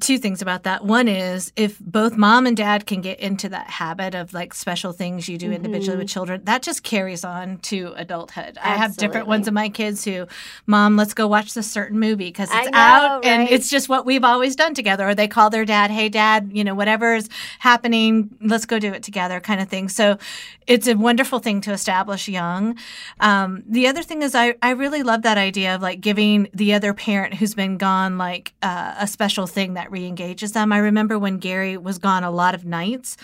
two 0.00 0.18
things 0.18 0.42
about 0.42 0.64
that. 0.64 0.84
One 0.84 1.08
is 1.08 1.52
if 1.56 1.78
both 1.78 2.16
mom 2.16 2.46
and 2.46 2.56
dad 2.56 2.86
can 2.86 3.00
get 3.00 3.20
into 3.20 3.48
that 3.48 3.68
habit 3.68 4.14
of 4.14 4.34
like 4.34 4.54
special 4.54 4.92
things 4.92 5.28
you 5.28 5.38
do 5.38 5.52
individually 5.52 5.98
with 5.98 6.08
children, 6.08 6.42
that 6.44 6.62
just 6.62 6.82
carries 6.82 7.24
on 7.24 7.58
to 7.58 7.92
adulthood. 7.96 8.58
I 8.62 8.76
have 8.76 8.96
different 8.96 9.26
ones 9.26 9.48
of 9.48 9.54
my 9.54 9.68
kids 9.68 10.04
who, 10.04 10.26
mom, 10.66 10.96
let's 10.96 11.14
go 11.14 11.26
watch 11.26 11.54
this 11.54 11.70
certain 11.70 11.98
movie 11.98 12.28
because 12.28 12.50
it's 12.52 12.70
know, 12.70 12.78
out 12.78 13.24
and 13.24 13.48
it's 13.48 13.70
just 13.70 13.88
what 13.88 14.06
we've 14.06 14.24
always 14.24 14.56
done 14.56 14.74
together. 14.74 15.08
Or 15.08 15.14
they 15.14 15.28
call 15.28 15.50
their 15.50 15.64
dad, 15.64 15.90
hey, 15.90 16.08
dad, 16.08 16.50
you 16.52 16.64
know, 16.64 16.74
whatever's 16.74 17.28
happening, 17.58 18.36
let's 18.40 18.66
go 18.66 18.78
do 18.78 18.92
it 18.92 19.02
together 19.02 19.40
kind 19.40 19.60
of 19.60 19.68
thing. 19.68 19.88
So 19.88 20.18
it's 20.66 20.88
a 20.88 20.94
wonderful 20.94 21.38
thing 21.38 21.60
to 21.62 21.72
establish 21.72 22.28
young. 22.28 22.76
Um, 23.20 23.62
the 23.66 23.86
other 23.86 24.02
thing 24.02 24.22
is, 24.22 24.34
I, 24.34 24.54
I 24.62 24.70
really 24.70 25.02
love 25.02 25.22
that 25.22 25.38
idea 25.38 25.74
of 25.74 25.82
like 25.82 26.00
giving 26.00 26.48
the 26.52 26.74
other 26.74 26.92
parent 26.92 27.34
who's 27.34 27.54
been 27.54 27.76
gone 27.76 28.18
like 28.18 28.52
uh, 28.62 28.94
a 28.98 29.06
special 29.06 29.46
thing 29.46 29.74
that 29.74 29.85
re-engages 29.90 30.52
them. 30.52 30.72
I 30.72 30.78
remember 30.78 31.18
when 31.18 31.38
Gary 31.38 31.76
was 31.76 31.98
gone 31.98 32.24
a 32.24 32.30
lot 32.30 32.54
of 32.54 32.64
nights. 32.64 33.16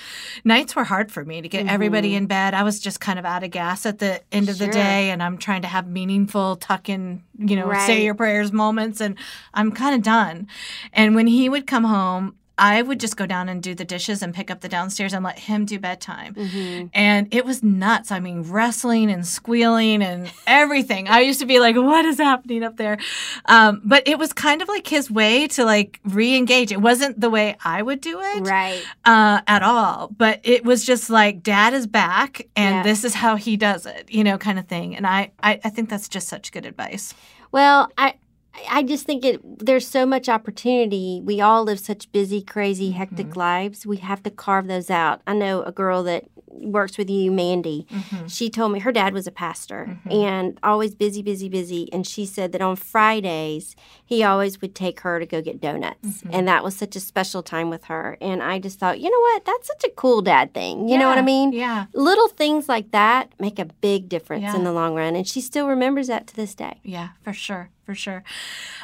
Nights 0.45 0.77
were 0.77 0.85
hard 0.85 1.11
for 1.11 1.25
me 1.25 1.41
to 1.41 1.49
get 1.49 1.61
mm-hmm. 1.61 1.75
everybody 1.75 2.15
in 2.15 2.27
bed. 2.27 2.55
I 2.55 2.63
was 2.63 2.81
just 2.81 3.01
kind 3.01 3.19
of 3.19 3.25
out 3.25 3.45
of 3.45 3.51
gas 3.51 3.87
at 3.87 3.99
the 3.99 4.21
end 4.33 4.49
of 4.49 4.57
sure. 4.57 4.67
the 4.67 4.73
day 4.73 5.11
and 5.11 5.23
I'm 5.23 5.39
trying 5.39 5.63
to 5.63 5.69
have 5.69 5.87
meaningful 5.87 6.57
tuck 6.57 6.89
in, 6.89 7.23
you 7.39 7.57
know, 7.57 7.67
right. 7.67 7.87
say 7.87 8.05
your 8.05 8.15
prayers 8.15 8.53
moments 8.53 9.01
and 9.01 9.17
I'm 9.55 9.73
kind 9.73 9.95
of 9.95 10.03
done. 10.03 10.49
And 10.93 11.15
when 11.15 11.27
he 11.27 11.49
would 11.49 11.67
come 11.67 11.85
home, 11.85 12.37
I 12.63 12.81
would 12.81 13.01
just 13.01 13.17
go 13.17 13.27
down 13.27 13.49
and 13.49 13.61
do 13.61 13.75
the 13.75 13.85
dishes 13.85 14.23
and 14.23 14.33
pick 14.33 14.49
up 14.49 14.61
the 14.61 14.69
downstairs 14.69 15.13
and 15.13 15.25
let 15.25 15.37
him 15.37 15.65
do 15.65 15.81
bedtime. 15.81 16.35
Mm-hmm. 16.35 16.87
And 16.95 17.27
it 17.35 17.45
was 17.45 17.61
nuts. 17.61 18.13
I 18.13 18.21
mean, 18.21 18.43
wrestling 18.43 19.11
and 19.11 19.27
squealing 19.27 20.01
and 20.01 20.31
everything. 20.47 21.09
I 21.09 21.23
used 21.23 21.41
to 21.41 21.47
be 21.47 21.59
like, 21.59 21.75
what 21.75 22.05
is 22.05 22.19
happening 22.19 22.63
up 22.63 22.77
there? 22.77 22.99
Um, 23.47 23.83
but 23.85 24.07
it 24.07 24.17
was 24.17 24.33
kind 24.33 24.63
of 24.63 24.69
like 24.69 24.87
his 24.87 25.11
way 25.11 25.49
to 25.49 25.65
like 25.65 25.99
re 26.05 26.37
engage. 26.37 26.71
It 26.71 26.81
wasn't 26.81 27.21
the 27.21 27.31
way 27.31 27.57
I 27.65 27.83
would 27.83 28.01
do 28.01 28.21
it. 28.21 28.47
Right. 28.47 28.85
Uh, 29.05 29.41
at 29.49 29.65
all. 29.65 30.13
But 30.17 30.39
it 30.45 30.65
was 30.65 30.85
just 30.85 31.11
like, 31.11 31.43
dad 31.43 31.75
is 31.75 31.89
back 31.89 32.47
and 32.55 32.77
yeah. 32.77 32.83
this 32.85 33.03
is 33.03 33.15
how 33.15 33.35
he 33.35 33.57
does 33.57 33.87
it, 33.87 34.09
you 34.09 34.23
know, 34.23 34.39
kind 34.39 34.61
of 34.61 34.69
thing. 34.69 34.95
And 34.95 35.05
I, 35.05 35.33
I, 35.43 35.59
I 35.65 35.69
think 35.69 35.91
that's 35.91 36.09
just 36.09 36.29
such 36.29 36.53
good 36.53 36.65
advice. 36.65 37.13
Well, 37.51 37.91
I, 37.99 38.15
I 38.71 38.83
just 38.83 39.07
think 39.07 39.25
it 39.25 39.41
there's 39.59 39.87
so 39.87 40.05
much 40.05 40.29
opportunity. 40.29 41.21
We 41.25 41.41
all 41.41 41.65
live 41.65 41.81
such 41.81 42.11
busy, 42.13 42.43
crazy, 42.43 42.91
hectic 42.91 43.29
mm-hmm. 43.29 43.39
lives. 43.39 43.87
We 43.87 43.99
have 43.99 44.23
to 44.25 44.31
carve 44.31 44.67
those 44.67 44.91
out. 44.91 45.23
I 45.27 45.35
know 45.35 45.63
a 45.63 45.73
girl 45.73 46.03
that 46.05 46.25
works 46.53 46.99
with 46.99 47.09
you, 47.11 47.31
Mandy. 47.33 47.87
Mm-hmm. 47.91 48.27
She 48.27 48.51
told 48.51 48.73
me 48.73 48.81
her 48.81 48.93
dad 48.93 49.15
was 49.15 49.27
a 49.27 49.31
pastor 49.31 49.87
mm-hmm. 49.89 50.11
and 50.11 50.59
always 50.63 50.95
busy, 50.95 51.23
busy, 51.23 51.49
busy. 51.49 51.93
And 51.93 52.07
she 52.07 52.27
said 52.27 52.53
that 52.53 52.61
on 52.61 52.77
Fridays, 52.77 53.75
he 54.05 54.23
always 54.23 54.61
would 54.61 54.75
take 54.75 55.01
her 55.01 55.19
to 55.19 55.27
go 55.27 55.41
get 55.41 55.61
donuts. 55.61 56.07
Mm-hmm. 56.07 56.31
And 56.33 56.49
that 56.49 56.63
was 56.63 56.77
such 56.77 56.97
a 56.97 57.01
special 57.01 57.43
time 57.43 57.71
with 57.71 57.85
her. 57.85 58.17
And 58.21 58.43
I 58.43 58.59
just 58.59 58.79
thought, 58.79 59.01
you 59.01 59.11
know 59.11 59.21
what? 59.21 59.45
That's 59.45 59.67
such 59.67 59.85
a 59.85 59.91
cool 59.91 60.23
dad 60.23 60.55
thing. 60.55 60.89
You 60.89 60.95
yeah. 60.95 61.01
know 61.01 61.09
what 61.09 61.19
I 61.19 61.23
mean? 61.23 61.53
Yeah. 61.53 61.87
Little 61.95 62.29
things 62.29 62.69
like 62.69 62.91
that 62.91 63.33
make 63.41 63.59
a 63.59 63.65
big 63.65 64.09
difference 64.09 64.43
yeah. 64.43 64.57
in 64.57 64.65
the 64.65 64.73
long 64.73 64.95
run. 64.95 65.17
And 65.17 65.27
she 65.27 65.41
still 65.41 65.67
remembers 65.67 66.09
that 66.09 66.27
to 66.29 66.37
this 66.37 66.55
day. 66.55 66.81
Yeah, 66.83 67.11
for 67.23 67.33
sure 67.33 67.71
for 67.93 67.97
sure. 67.97 68.25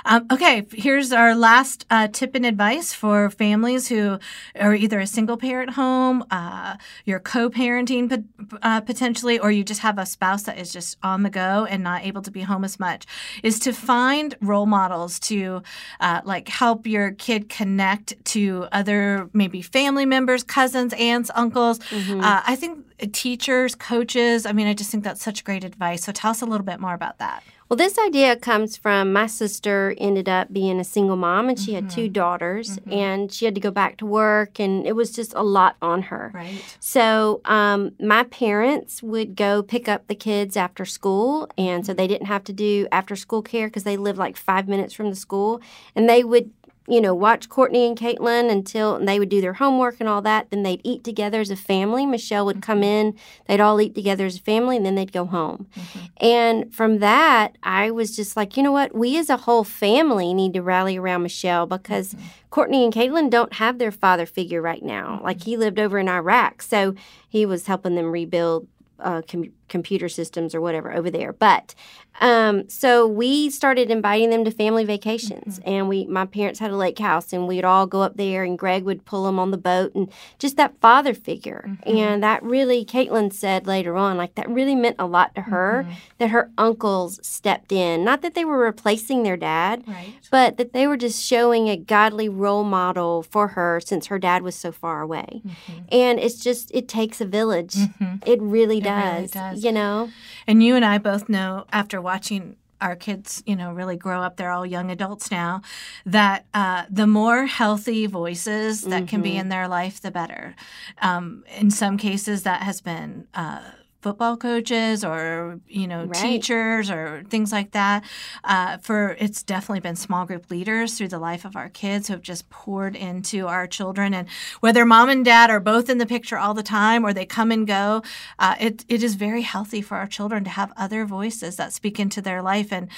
Um, 0.04 0.26
okay, 0.30 0.66
here's 0.72 1.12
our 1.12 1.34
last 1.34 1.86
uh, 1.88 2.08
tip 2.08 2.34
and 2.34 2.44
advice 2.44 2.92
for 2.92 3.30
families 3.30 3.88
who 3.88 4.18
are 4.60 4.74
either 4.74 5.00
a 5.00 5.06
single 5.06 5.38
parent 5.38 5.70
home, 5.70 6.24
uh, 6.30 6.76
you're 7.06 7.18
co 7.18 7.48
parenting 7.48 8.24
uh, 8.62 8.82
potentially, 8.82 9.38
or 9.38 9.50
you 9.50 9.64
just 9.64 9.80
have 9.80 9.98
a 9.98 10.04
spouse 10.04 10.42
that 10.42 10.58
is 10.58 10.72
just 10.72 10.98
on 11.02 11.22
the 11.22 11.30
go 11.30 11.64
and 11.64 11.82
not 11.82 12.04
able 12.04 12.20
to 12.20 12.30
be 12.30 12.42
home 12.42 12.64
as 12.64 12.78
much, 12.78 13.06
is 13.42 13.58
to 13.60 13.72
find 13.72 14.36
role 14.42 14.66
models 14.66 15.18
to 15.20 15.62
uh, 16.00 16.20
like 16.24 16.48
help 16.48 16.86
your 16.86 17.12
kid 17.12 17.48
connect 17.48 18.12
to 18.26 18.66
other 18.72 19.30
maybe 19.32 19.62
family 19.62 20.04
members, 20.04 20.44
cousins, 20.44 20.92
aunts, 20.94 21.30
uncles. 21.34 21.78
Mm-hmm. 21.78 22.20
Uh, 22.20 22.42
I 22.46 22.56
think 22.56 22.84
teachers, 23.12 23.74
coaches, 23.74 24.44
I 24.44 24.52
mean, 24.52 24.66
I 24.66 24.74
just 24.74 24.90
think 24.90 25.02
that's 25.02 25.22
such 25.22 25.44
great 25.44 25.64
advice. 25.64 26.04
So 26.04 26.12
tell 26.12 26.32
us 26.32 26.42
a 26.42 26.46
little 26.46 26.66
bit 26.66 26.78
more 26.78 26.94
about 26.94 27.18
that. 27.18 27.42
Well, 27.68 27.76
this 27.76 27.98
idea 27.98 28.34
comes 28.34 28.78
from 28.78 29.12
my 29.12 29.26
sister 29.26 29.94
ended 29.98 30.26
up 30.26 30.50
being 30.50 30.80
a 30.80 30.84
single 30.84 31.16
mom 31.16 31.50
and 31.50 31.58
she 31.58 31.72
mm-hmm. 31.72 31.86
had 31.86 31.90
two 31.90 32.04
mm-hmm. 32.04 32.12
daughters 32.12 32.78
mm-hmm. 32.78 32.92
and 32.92 33.32
she 33.32 33.44
had 33.44 33.54
to 33.56 33.60
go 33.60 33.70
back 33.70 33.98
to 33.98 34.06
work 34.06 34.58
and 34.58 34.86
it 34.86 34.96
was 34.96 35.12
just 35.12 35.34
a 35.34 35.42
lot 35.42 35.76
on 35.82 36.02
her. 36.02 36.30
Right. 36.34 36.62
So, 36.80 37.42
um, 37.44 37.92
my 38.00 38.24
parents 38.24 39.02
would 39.02 39.36
go 39.36 39.62
pick 39.62 39.86
up 39.86 40.06
the 40.08 40.14
kids 40.14 40.56
after 40.56 40.86
school 40.86 41.50
and 41.58 41.84
so 41.84 41.92
they 41.92 42.06
didn't 42.06 42.26
have 42.26 42.44
to 42.44 42.54
do 42.54 42.88
after 42.90 43.14
school 43.16 43.42
care 43.42 43.66
because 43.66 43.84
they 43.84 43.98
lived 43.98 44.18
like 44.18 44.38
five 44.38 44.66
minutes 44.66 44.94
from 44.94 45.10
the 45.10 45.16
school 45.16 45.60
and 45.94 46.08
they 46.08 46.24
would 46.24 46.50
you 46.88 47.02
know, 47.02 47.14
watch 47.14 47.48
Courtney 47.50 47.86
and 47.86 47.96
Caitlin 47.96 48.50
until 48.50 48.96
and 48.96 49.06
they 49.06 49.18
would 49.18 49.28
do 49.28 49.42
their 49.42 49.54
homework 49.54 50.00
and 50.00 50.08
all 50.08 50.22
that. 50.22 50.50
Then 50.50 50.62
they'd 50.62 50.80
eat 50.82 51.04
together 51.04 51.40
as 51.40 51.50
a 51.50 51.56
family. 51.56 52.06
Michelle 52.06 52.46
would 52.46 52.62
come 52.62 52.78
mm-hmm. 52.78 53.08
in, 53.08 53.18
they'd 53.46 53.60
all 53.60 53.80
eat 53.80 53.94
together 53.94 54.24
as 54.24 54.36
a 54.36 54.40
family, 54.40 54.78
and 54.78 54.86
then 54.86 54.94
they'd 54.94 55.12
go 55.12 55.26
home. 55.26 55.66
Mm-hmm. 55.76 56.06
And 56.24 56.74
from 56.74 56.98
that, 57.00 57.56
I 57.62 57.90
was 57.90 58.16
just 58.16 58.36
like, 58.36 58.56
you 58.56 58.62
know 58.62 58.72
what? 58.72 58.94
We 58.94 59.18
as 59.18 59.28
a 59.28 59.36
whole 59.36 59.64
family 59.64 60.32
need 60.32 60.54
to 60.54 60.62
rally 60.62 60.96
around 60.96 61.22
Michelle 61.22 61.66
because 61.66 62.14
mm-hmm. 62.14 62.26
Courtney 62.50 62.84
and 62.84 62.92
Caitlin 62.92 63.28
don't 63.28 63.52
have 63.54 63.78
their 63.78 63.92
father 63.92 64.24
figure 64.24 64.62
right 64.62 64.82
now. 64.82 65.16
Mm-hmm. 65.16 65.24
Like 65.24 65.44
he 65.44 65.58
lived 65.58 65.78
over 65.78 65.98
in 65.98 66.08
Iraq, 66.08 66.62
so 66.62 66.94
he 67.28 67.44
was 67.44 67.66
helping 67.66 67.96
them 67.96 68.10
rebuild 68.10 68.66
uh, 68.98 69.22
com- 69.28 69.52
computer 69.68 70.08
systems 70.08 70.54
or 70.54 70.60
whatever 70.60 70.92
over 70.92 71.10
there. 71.10 71.32
But 71.32 71.74
um, 72.20 72.68
so 72.68 73.06
we 73.06 73.50
started 73.50 73.90
inviting 73.90 74.30
them 74.30 74.44
to 74.44 74.50
family 74.50 74.84
vacations, 74.84 75.60
mm-hmm. 75.60 75.68
and 75.68 75.88
we 75.88 76.04
my 76.06 76.26
parents 76.26 76.58
had 76.58 76.70
a 76.70 76.76
lake 76.76 76.98
house, 76.98 77.32
and 77.32 77.46
we'd 77.46 77.64
all 77.64 77.86
go 77.86 78.02
up 78.02 78.16
there, 78.16 78.42
and 78.42 78.58
Greg 78.58 78.84
would 78.84 79.04
pull 79.04 79.24
them 79.24 79.38
on 79.38 79.50
the 79.50 79.58
boat, 79.58 79.94
and 79.94 80.10
just 80.38 80.56
that 80.56 80.80
father 80.80 81.14
figure, 81.14 81.64
mm-hmm. 81.66 81.96
and 81.96 82.22
that 82.22 82.42
really 82.42 82.84
Caitlin 82.84 83.32
said 83.32 83.66
later 83.66 83.96
on, 83.96 84.16
like 84.16 84.34
that 84.34 84.48
really 84.48 84.74
meant 84.74 84.96
a 84.98 85.06
lot 85.06 85.34
to 85.36 85.42
her 85.42 85.84
mm-hmm. 85.84 85.94
that 86.18 86.30
her 86.30 86.50
uncles 86.58 87.20
stepped 87.22 87.70
in, 87.70 88.04
not 88.04 88.22
that 88.22 88.34
they 88.34 88.44
were 88.44 88.58
replacing 88.58 89.22
their 89.22 89.36
dad, 89.36 89.84
right. 89.86 90.14
but 90.30 90.56
that 90.56 90.72
they 90.72 90.86
were 90.86 90.96
just 90.96 91.22
showing 91.22 91.68
a 91.68 91.76
godly 91.76 92.28
role 92.28 92.64
model 92.64 93.22
for 93.22 93.48
her 93.48 93.80
since 93.80 94.06
her 94.06 94.18
dad 94.18 94.42
was 94.42 94.56
so 94.56 94.72
far 94.72 95.02
away, 95.02 95.40
mm-hmm. 95.46 95.82
and 95.92 96.18
it's 96.18 96.42
just 96.42 96.70
it 96.74 96.88
takes 96.88 97.20
a 97.20 97.26
village, 97.26 97.74
mm-hmm. 97.74 98.16
it 98.26 98.42
really 98.42 98.80
does. 98.80 99.30
It 99.30 99.38
really 99.38 99.50
does 99.50 99.57
you 99.64 99.72
know. 99.72 100.10
And 100.46 100.62
you 100.62 100.76
and 100.76 100.84
I 100.84 100.98
both 100.98 101.28
know 101.28 101.64
after 101.72 102.00
watching 102.00 102.56
our 102.80 102.96
kids, 102.96 103.42
you 103.46 103.56
know, 103.56 103.72
really 103.72 103.96
grow 103.96 104.22
up. 104.22 104.36
They're 104.36 104.52
all 104.52 104.66
young 104.66 104.90
adults 104.90 105.30
now. 105.30 105.62
That 106.06 106.46
uh, 106.54 106.84
the 106.88 107.06
more 107.06 107.46
healthy 107.46 108.06
voices 108.06 108.82
that 108.82 108.90
mm-hmm. 108.90 109.06
can 109.06 109.22
be 109.22 109.30
mm-hmm. 109.30 109.40
in 109.40 109.48
their 109.48 109.68
life, 109.68 110.00
the 110.00 110.10
better. 110.10 110.54
Um, 111.02 111.44
in 111.56 111.70
some 111.70 111.96
cases, 111.96 112.44
that 112.44 112.62
has 112.62 112.80
been 112.80 113.26
uh, 113.34 113.60
football 114.00 114.36
coaches 114.36 115.04
or 115.04 115.60
you 115.66 115.86
know 115.86 116.04
right. 116.04 116.14
teachers 116.14 116.90
or 116.90 117.24
things 117.28 117.52
like 117.52 117.72
that. 117.72 118.04
Uh, 118.44 118.78
for 118.78 119.16
it's 119.18 119.42
definitely 119.42 119.80
been 119.80 119.96
small 119.96 120.24
group 120.26 120.50
leaders 120.50 120.96
through 120.96 121.08
the 121.08 121.18
life 121.18 121.44
of 121.44 121.56
our 121.56 121.68
kids 121.68 122.08
who 122.08 122.14
have 122.14 122.22
just 122.22 122.48
poured 122.50 122.96
into 122.96 123.46
our 123.46 123.66
children. 123.66 124.14
And 124.14 124.28
whether 124.60 124.84
mom 124.84 125.08
and 125.08 125.24
dad 125.24 125.50
are 125.50 125.60
both 125.60 125.88
in 125.88 125.98
the 125.98 126.06
picture 126.06 126.38
all 126.38 126.54
the 126.54 126.62
time 126.62 127.04
or 127.04 127.12
they 127.12 127.26
come 127.26 127.50
and 127.50 127.66
go 127.66 128.02
uh, 128.38 128.56
it, 128.60 128.84
it 128.88 129.02
is 129.02 129.14
very 129.14 129.42
healthy 129.42 129.82
for 129.82 129.96
our 129.96 130.06
children 130.06 130.44
to 130.44 130.50
have 130.50 130.72
other 130.76 131.04
voices 131.04 131.56
that 131.56 131.72
speak 131.72 131.98
into 131.98 132.20
their 132.20 132.42
life. 132.42 132.72
And 132.72 132.88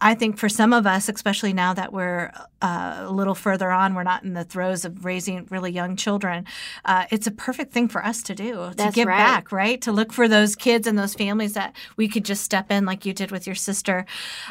I 0.00 0.14
think 0.14 0.38
for 0.38 0.48
some 0.48 0.72
of 0.72 0.86
us, 0.86 1.08
especially 1.08 1.52
now 1.52 1.74
that 1.74 1.92
we're 1.92 2.32
uh, 2.62 3.04
a 3.06 3.10
little 3.10 3.34
further 3.34 3.70
on, 3.70 3.94
we're 3.94 4.02
not 4.02 4.22
in 4.22 4.34
the 4.34 4.44
throes 4.44 4.84
of 4.84 5.04
raising 5.04 5.46
really 5.50 5.70
young 5.70 5.96
children. 5.96 6.46
Uh, 6.84 7.06
it's 7.10 7.26
a 7.26 7.30
perfect 7.30 7.72
thing 7.72 7.88
for 7.88 8.04
us 8.04 8.22
to 8.24 8.34
do 8.34 8.70
That's 8.76 8.94
to 8.94 9.00
give 9.00 9.08
right. 9.08 9.18
back, 9.18 9.52
right? 9.52 9.80
To 9.82 9.92
look 9.92 10.12
for 10.12 10.28
those 10.28 10.56
kids 10.56 10.86
and 10.86 10.98
those 10.98 11.14
families 11.14 11.54
that 11.54 11.74
we 11.96 12.08
could 12.08 12.24
just 12.24 12.42
step 12.42 12.70
in, 12.70 12.84
like 12.84 13.04
you 13.04 13.12
did 13.12 13.30
with 13.30 13.46
your 13.46 13.56
sister. 13.56 14.06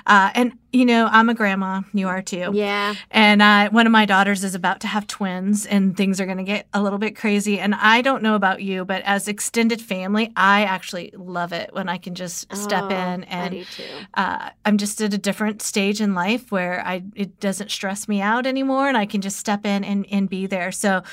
Uh, 0.06 0.32
and 0.36 0.54
you 0.72 0.86
know, 0.86 1.08
I'm 1.12 1.30
a 1.30 1.34
grandma. 1.34 1.82
You 1.94 2.08
are 2.10 2.22
too. 2.22 2.52
Yeah. 2.54 2.94
And 3.10 3.42
uh, 3.42 3.70
one 3.72 3.88
of 3.88 3.92
my 3.92 4.06
daughters 4.06 4.44
is 4.44 4.54
about 4.54 4.82
to 4.82 4.88
have 4.88 5.08
twins, 5.08 5.66
and 5.66 5.98
things 5.98 6.22
are 6.22 6.26
going 6.26 6.38
to 6.38 6.44
get 6.44 6.68
a 6.76 6.84
little 6.84 7.00
bit 7.00 7.16
crazy. 7.16 7.60
And 7.60 7.74
I 7.74 8.02
don't 8.02 8.22
know 8.22 8.36
about 8.36 8.62
you, 8.62 8.86
but 8.86 9.02
as 9.04 9.28
extended 9.28 9.82
family, 9.82 10.32
I 10.36 10.66
actually 10.66 11.12
love 11.16 11.54
it 11.54 11.74
when 11.74 11.90
I 11.90 11.98
can 11.98 12.14
just 12.14 12.56
step 12.56 12.84
oh, 12.84 12.90
in 12.90 13.24
and 13.24 13.46
I 13.46 13.50
do 13.50 13.64
too. 13.64 13.84
Uh, 14.14 14.50
I'm 14.64 14.78
just 14.78 15.02
at 15.02 15.12
a 15.14 15.18
different 15.18 15.39
stage 15.62 16.02
in 16.02 16.14
life 16.14 16.52
where 16.52 16.86
I 16.86 17.04
it 17.16 17.40
doesn't 17.40 17.72
stress 17.72 18.08
me 18.08 18.22
out 18.22 18.46
anymore, 18.46 18.88
and 18.88 18.98
I 18.98 19.06
can 19.06 19.22
just 19.22 19.38
step 19.38 19.66
in 19.66 19.84
and, 19.84 20.06
and 20.12 20.30
be 20.30 20.48
there. 20.48 20.72
So 20.72 21.04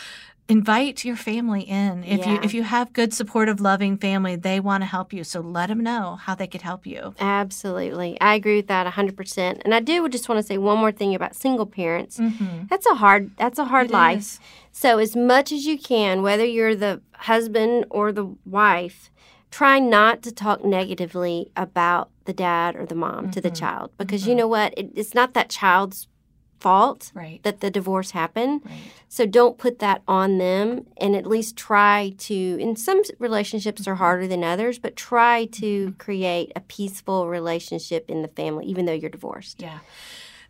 invite 0.49 1.05
your 1.05 1.17
family 1.17 1.62
in 1.62 2.05
if 2.05 2.21
yeah. 2.21 2.35
you 2.35 2.41
if 2.43 2.55
you 2.55 2.62
have 2.62 2.93
good 2.93 3.12
supportive 3.12 3.61
loving 3.61 3.97
family 3.97 4.37
they 4.37 4.61
want 4.61 4.81
to 4.81 4.87
help 4.87 5.12
you 5.12 5.25
so 5.25 5.41
let 5.41 5.69
them 5.69 5.81
know 5.81 6.17
how 6.23 6.35
they 6.37 6.47
could 6.47 6.62
help 6.62 6.87
you 6.87 7.15
absolutely 7.19 8.17
i 8.21 8.35
agree 8.35 8.57
with 8.57 8.69
that 8.69 8.87
100% 8.93 9.62
and 9.65 9.75
i 9.75 9.81
do 9.81 10.09
just 10.09 10.29
want 10.29 10.39
to 10.39 10.43
say 10.43 10.57
one 10.57 10.79
more 10.79 10.93
thing 10.93 11.15
about 11.15 11.35
single 11.35 11.67
parents 11.67 12.19
mm-hmm. 12.19 12.67
that's 12.71 12.87
a 12.87 12.95
hard 12.95 13.31
that's 13.37 13.59
a 13.59 13.65
hard 13.65 13.87
it 13.87 13.93
life 13.93 14.21
is. 14.21 14.41
so 14.71 14.99
as 14.99 15.17
much 15.17 15.51
as 15.51 15.67
you 15.67 15.77
can 15.77 16.23
whether 16.23 16.45
you're 16.45 16.77
the 16.77 17.01
husband 17.12 17.85
or 17.91 18.12
the 18.12 18.27
wife 18.45 19.11
try 19.51 19.81
not 19.81 20.23
to 20.23 20.31
talk 20.31 20.65
negatively 20.65 21.51
about 21.57 22.11
the 22.27 22.33
dad 22.33 22.77
or 22.77 22.87
the 22.87 22.95
mom 22.95 23.25
mm-hmm. 23.25 23.31
to 23.31 23.41
the 23.41 23.49
mm-hmm. 23.49 23.57
child 23.57 23.91
because 23.99 24.23
mm-hmm. 24.23 24.31
you 24.31 24.37
know 24.37 24.49
what 24.49 24.75
it, 24.77 24.91
it's 24.95 25.15
not 25.15 25.35
that 25.35 25.49
child's 25.49 26.09
fault 26.59 27.12
right. 27.15 27.41
that 27.43 27.61
the 27.61 27.71
divorce 27.71 28.12
happened. 28.12 28.62
Right. 28.65 28.93
So 29.09 29.27
don't 29.27 29.59
put 29.59 29.79
that 29.81 30.03
on 30.09 30.39
them 30.39 30.87
and 30.97 31.15
at 31.15 31.27
least 31.27 31.57
try 31.57 32.15
to, 32.19 32.35
in 32.35 32.77
some 32.77 33.03
relationships 33.19 33.87
are 33.87 33.97
harder 33.97 34.27
than 34.27 34.43
others, 34.43 34.79
but 34.79 34.97
try 34.97 35.47
to 35.47 35.89
mm-hmm. 35.89 35.97
create 35.99 36.53
a 36.57 36.61
peaceful 36.61 37.29
relationship 37.29 38.11
in 38.11 38.23
the 38.23 38.29
family, 38.29 38.67
even 38.67 38.87
though 38.87 38.93
you're 38.93 39.11
divorced. 39.11 39.61
Yeah. 39.61 39.79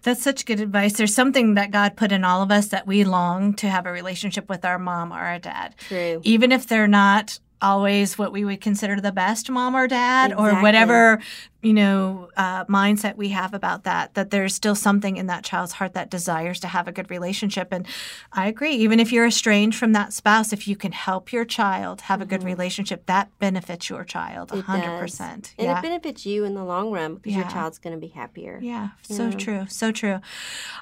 That's 0.02 0.22
such 0.22 0.46
good 0.46 0.60
advice. 0.60 0.92
There's 0.92 1.14
something 1.14 1.54
that 1.54 1.72
God 1.72 1.96
put 1.96 2.12
in 2.12 2.24
all 2.24 2.40
of 2.40 2.52
us 2.52 2.68
that 2.68 2.86
we 2.86 3.02
long 3.02 3.54
to 3.54 3.68
have 3.68 3.86
a 3.86 3.92
relationship 3.92 4.48
with 4.48 4.64
our 4.64 4.78
mom 4.78 5.12
or 5.12 5.18
our 5.18 5.40
dad. 5.40 5.74
True. 5.78 6.20
Even 6.22 6.52
if 6.52 6.68
they're 6.68 6.86
not 6.86 7.40
always 7.60 8.18
what 8.18 8.32
we 8.32 8.44
would 8.44 8.60
consider 8.60 9.00
the 9.00 9.12
best 9.12 9.50
mom 9.50 9.74
or 9.74 9.88
dad 9.88 10.30
exactly. 10.30 10.50
or 10.50 10.62
whatever 10.62 11.20
you 11.66 11.72
know, 11.74 12.28
uh, 12.36 12.64
mindset 12.66 13.16
we 13.16 13.30
have 13.30 13.52
about 13.54 13.82
that, 13.84 14.14
that 14.14 14.30
there's 14.30 14.54
still 14.54 14.74
something 14.74 15.16
in 15.16 15.26
that 15.26 15.42
child's 15.44 15.72
heart 15.72 15.94
that 15.94 16.10
desires 16.10 16.60
to 16.60 16.68
have 16.68 16.86
a 16.88 16.92
good 16.92 17.10
relationship. 17.10 17.68
And 17.72 17.86
I 18.32 18.46
agree, 18.46 18.72
even 18.86 19.00
if 19.00 19.12
you're 19.12 19.26
estranged 19.26 19.76
from 19.78 19.92
that 19.92 20.12
spouse, 20.12 20.52
if 20.52 20.68
you 20.68 20.76
can 20.76 20.92
help 20.92 21.32
your 21.32 21.44
child 21.44 22.02
have 22.02 22.20
a 22.20 22.24
good 22.24 22.40
Mm-hmm. 22.40 22.46
relationship, 22.56 23.06
that 23.06 23.30
benefits 23.38 23.88
your 23.90 24.04
child 24.04 24.52
It 24.52 24.64
100%. 24.66 24.98
does. 25.00 25.18
And 25.58 25.66
yeah. 25.66 25.78
it 25.78 25.82
benefits 25.82 26.24
you 26.26 26.44
in 26.44 26.54
the 26.54 26.64
long 26.64 26.90
run 26.92 27.16
because 27.16 27.34
your 27.34 27.48
child's 27.48 27.78
going 27.78 27.94
to 27.96 28.00
be 28.00 28.08
happier. 28.08 28.58
Yeah, 28.62 28.90
so 29.02 29.24
Yeah. 29.28 29.36
true, 29.36 29.66
so 29.68 29.90
true. 29.90 30.20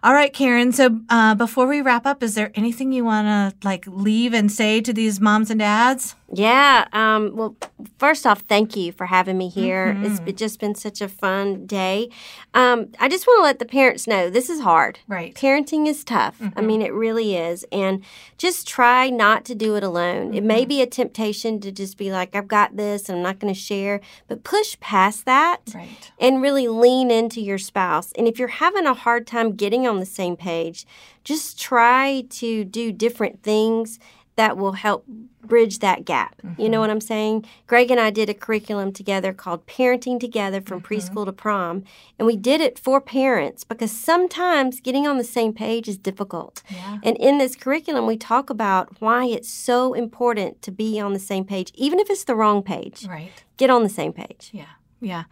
All 0.03 0.13
right, 0.13 0.33
Karen. 0.33 0.73
So 0.73 1.01
uh, 1.09 1.35
before 1.35 1.67
we 1.67 1.81
wrap 1.81 2.05
up, 2.07 2.23
is 2.23 2.35
there 2.35 2.51
anything 2.55 2.93
you 2.93 3.05
want 3.05 3.27
to 3.27 3.67
like 3.67 3.85
leave 3.87 4.35
and 4.35 4.51
say 4.53 4.81
to 4.83 4.93
these 4.93 5.21
moms 5.21 5.51
and 5.51 5.61
dads? 5.61 6.15
Yeah. 6.33 6.87
Um, 6.93 7.37
well, 7.37 7.57
first 7.99 8.27
off, 8.27 8.41
thank 8.49 8.77
you 8.77 8.91
for 8.93 9.07
having 9.07 9.39
me 9.39 9.49
here. 9.49 9.97
It's 10.03 10.17
Mm-hmm. 10.17 10.25
been, 10.25 10.37
just 10.37 10.61
been 10.61 10.74
such 10.75 11.01
a 11.01 11.09
fun 11.09 11.67
day. 11.67 12.09
Um, 12.55 12.89
I 13.01 13.09
just 13.09 13.27
want 13.27 13.39
to 13.39 13.43
let 13.43 13.59
the 13.59 13.65
parents 13.65 14.07
know 14.07 14.31
this 14.31 14.49
is 14.51 14.61
hard. 14.61 14.99
Right. 15.09 15.35
Parenting 15.35 15.87
is 15.87 16.05
tough. 16.05 16.41
I 16.57 16.61
mean, 16.61 16.83
it 16.83 16.93
really 16.93 17.37
is. 17.37 17.65
And 17.73 18.05
just 18.39 18.67
try 18.69 19.11
not 19.11 19.45
to 19.47 19.55
do 19.55 19.77
it 19.77 19.83
alone. 19.85 20.35
It 20.35 20.45
may 20.45 20.65
be 20.65 20.83
a 20.83 20.87
temptation 20.87 21.61
to 21.61 21.73
just 21.73 21.97
be 21.97 22.11
like, 22.13 22.35
I've 22.35 22.49
got 22.49 22.77
this 22.77 23.09
and 23.09 23.19
I'm 23.19 23.23
not 23.23 23.39
going 23.39 23.53
to 23.53 23.59
share, 23.59 24.01
but 24.29 24.45
push 24.45 24.79
past 24.81 25.25
that 25.25 25.61
Right. 25.75 26.13
and 26.19 26.43
really 26.43 26.69
lean 26.69 27.11
into 27.11 27.41
your 27.41 27.59
spouse. 27.59 28.13
And 28.13 28.27
if 28.29 28.39
you're 28.39 28.49
having 28.49 28.87
a 28.87 28.95
hard 28.95 29.27
time 29.27 29.55
getting 29.57 29.87
on 29.87 30.01
the 30.01 30.07
same 30.07 30.37
page, 30.37 30.87
just 31.25 31.61
try 31.61 32.25
to 32.31 32.65
do 32.65 32.93
different 32.93 33.43
things 33.43 33.99
that 34.37 34.57
will 34.57 34.73
help 34.73 35.05
bridge 35.43 35.81
that 35.81 36.05
gap. 36.05 36.41
You 36.59 36.69
know 36.69 36.77
mm-hmm. 36.77 36.81
what 36.81 36.91
I'm 36.91 37.01
saying? 37.01 37.45
Greg 37.67 37.91
and 37.91 38.01
I 38.01 38.11
did 38.11 38.29
a 38.31 38.35
curriculum 38.35 38.93
together 38.93 39.33
called 39.33 39.67
Parenting 39.67 40.19
Together 40.19 40.61
from 40.61 40.81
mm-hmm. 40.81 40.95
Preschool 40.95 41.27
to 41.27 41.33
Prom, 41.33 41.85
and 42.19 42.27
we 42.27 42.37
did 42.37 42.61
it 42.61 42.79
for 42.79 43.01
parents 43.01 43.65
because 43.65 43.91
sometimes 43.91 44.81
getting 44.81 45.07
on 45.07 45.19
the 45.19 45.25
same 45.25 45.53
page 45.53 45.89
is 45.89 45.99
difficult. 45.99 46.63
Yeah. 46.71 46.99
And 47.03 47.17
in 47.19 47.39
this 47.39 47.57
curriculum, 47.57 48.07
we 48.07 48.17
talk 48.17 48.51
about 48.51 49.01
why 49.01 49.27
it's 49.27 49.51
so 49.51 49.95
important 49.95 50.63
to 50.63 50.71
be 50.71 50.99
on 50.99 51.13
the 51.13 51.19
same 51.19 51.45
page, 51.45 51.71
even 51.75 51.99
if 51.99 52.11
it's 52.11 52.25
the 52.25 52.35
wrong 52.35 52.63
page. 52.63 53.07
Right. 53.07 53.33
Get 53.57 53.71
on 53.71 53.83
the 53.83 53.89
same 53.89 54.13
page. 54.13 54.51
Yeah. 54.53 54.67
Yeah. 55.05 55.25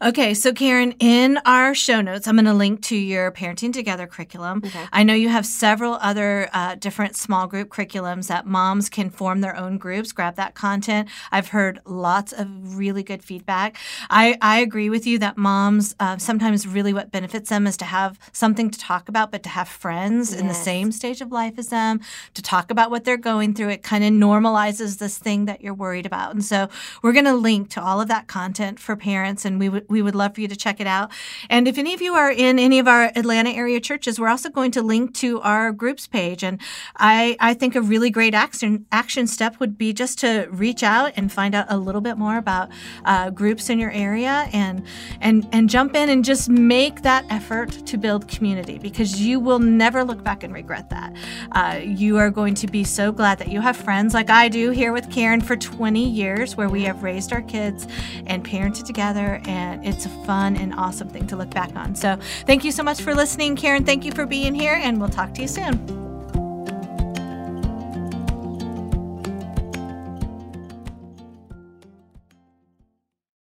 Okay. 0.00 0.32
So, 0.34 0.52
Karen, 0.52 0.92
in 0.98 1.38
our 1.44 1.74
show 1.74 2.00
notes, 2.00 2.26
I'm 2.26 2.36
going 2.36 2.46
to 2.46 2.54
link 2.54 2.82
to 2.84 2.96
your 2.96 3.30
Parenting 3.30 3.72
Together 3.72 4.06
curriculum. 4.06 4.62
Okay. 4.64 4.86
I 4.92 5.02
know 5.02 5.14
you 5.14 5.28
have 5.28 5.44
several 5.44 5.94
other 6.00 6.48
uh, 6.52 6.76
different 6.76 7.14
small 7.14 7.46
group 7.46 7.68
curriculums 7.68 8.28
that 8.28 8.46
moms 8.46 8.88
can 8.88 9.10
form 9.10 9.42
their 9.42 9.54
own 9.54 9.76
groups, 9.76 10.12
grab 10.12 10.36
that 10.36 10.54
content. 10.54 11.08
I've 11.30 11.48
heard 11.48 11.80
lots 11.84 12.32
of 12.32 12.48
really 12.76 13.02
good 13.02 13.22
feedback. 13.22 13.76
I, 14.08 14.38
I 14.40 14.60
agree 14.60 14.88
with 14.88 15.06
you 15.06 15.18
that 15.18 15.36
moms 15.36 15.94
uh, 16.00 16.16
sometimes 16.16 16.66
really 16.66 16.94
what 16.94 17.12
benefits 17.12 17.50
them 17.50 17.66
is 17.66 17.76
to 17.76 17.84
have 17.84 18.18
something 18.32 18.70
to 18.70 18.78
talk 18.78 19.08
about, 19.08 19.30
but 19.30 19.42
to 19.42 19.50
have 19.50 19.68
friends 19.68 20.32
in 20.32 20.48
the 20.48 20.54
same 20.54 20.90
stage 20.90 21.20
of 21.20 21.30
life 21.30 21.58
as 21.58 21.68
them 21.68 22.00
to 22.34 22.42
talk 22.42 22.70
about 22.70 22.90
what 22.90 23.04
they're 23.04 23.16
going 23.16 23.52
through. 23.54 23.68
It 23.68 23.82
kind 23.82 24.04
of 24.04 24.10
normalizes 24.10 24.98
this 24.98 25.18
thing 25.18 25.44
that 25.44 25.60
you're 25.60 25.74
worried 25.74 26.06
about. 26.06 26.32
And 26.32 26.44
so 26.44 26.68
we're 27.02 27.12
going 27.12 27.26
to 27.26 27.34
link 27.34 27.68
to 27.70 27.82
all 27.82 28.00
of 28.00 28.08
that 28.08 28.26
content 28.26 28.80
for 28.80 28.96
parents, 29.02 29.44
and 29.44 29.58
we 29.58 29.68
would 29.68 29.84
we 29.88 30.00
would 30.00 30.14
love 30.14 30.34
for 30.34 30.40
you 30.40 30.48
to 30.48 30.56
check 30.56 30.80
it 30.80 30.86
out. 30.86 31.10
And 31.50 31.68
if 31.68 31.76
any 31.76 31.92
of 31.92 32.00
you 32.00 32.14
are 32.14 32.30
in 32.30 32.58
any 32.58 32.78
of 32.78 32.88
our 32.88 33.10
Atlanta 33.16 33.50
area 33.50 33.80
churches, 33.80 34.18
we're 34.18 34.28
also 34.28 34.48
going 34.48 34.70
to 34.72 34.82
link 34.82 35.14
to 35.16 35.40
our 35.40 35.72
groups 35.72 36.06
page. 36.06 36.42
And 36.42 36.60
I 36.96 37.36
I 37.40 37.54
think 37.54 37.74
a 37.74 37.82
really 37.82 38.10
great 38.10 38.34
action 38.34 38.86
action 38.92 39.26
step 39.26 39.60
would 39.60 39.76
be 39.76 39.92
just 39.92 40.18
to 40.20 40.46
reach 40.50 40.82
out 40.82 41.12
and 41.16 41.30
find 41.30 41.54
out 41.54 41.66
a 41.68 41.76
little 41.76 42.00
bit 42.00 42.16
more 42.16 42.38
about 42.38 42.70
uh, 43.04 43.30
groups 43.30 43.68
in 43.68 43.78
your 43.78 43.90
area 43.90 44.48
and 44.52 44.84
and 45.20 45.48
and 45.52 45.68
jump 45.68 45.94
in 45.94 46.08
and 46.08 46.24
just 46.24 46.48
make 46.48 47.02
that 47.02 47.24
effort 47.30 47.70
to 47.86 47.98
build 47.98 48.28
community 48.28 48.78
because 48.78 49.20
you 49.20 49.40
will 49.40 49.58
never 49.58 50.04
look 50.04 50.22
back 50.22 50.42
and 50.44 50.54
regret 50.54 50.88
that. 50.90 51.12
Uh, 51.52 51.80
you 51.82 52.18
are 52.18 52.30
going 52.30 52.54
to 52.54 52.66
be 52.66 52.84
so 52.84 53.10
glad 53.12 53.38
that 53.38 53.48
you 53.48 53.60
have 53.60 53.76
friends 53.76 54.14
like 54.14 54.30
I 54.30 54.48
do 54.48 54.70
here 54.70 54.92
with 54.92 55.10
Karen 55.10 55.40
for 55.40 55.56
20 55.56 56.08
years, 56.08 56.56
where 56.56 56.68
we 56.68 56.82
have 56.84 57.02
raised 57.02 57.32
our 57.32 57.42
kids 57.42 57.86
and 58.26 58.44
parented 58.44 58.86
together, 58.92 59.40
and 59.46 59.84
it's 59.86 60.04
a 60.04 60.10
fun 60.26 60.56
and 60.56 60.74
awesome 60.74 61.08
thing 61.08 61.26
to 61.28 61.36
look 61.36 61.50
back 61.50 61.74
on. 61.74 61.94
So, 61.94 62.18
thank 62.46 62.62
you 62.64 62.72
so 62.72 62.82
much 62.82 63.00
for 63.00 63.14
listening, 63.14 63.56
Karen. 63.56 63.84
Thank 63.84 64.04
you 64.04 64.12
for 64.12 64.26
being 64.26 64.54
here, 64.54 64.74
and 64.74 65.00
we'll 65.00 65.08
talk 65.08 65.32
to 65.34 65.42
you 65.42 65.48
soon. 65.48 66.11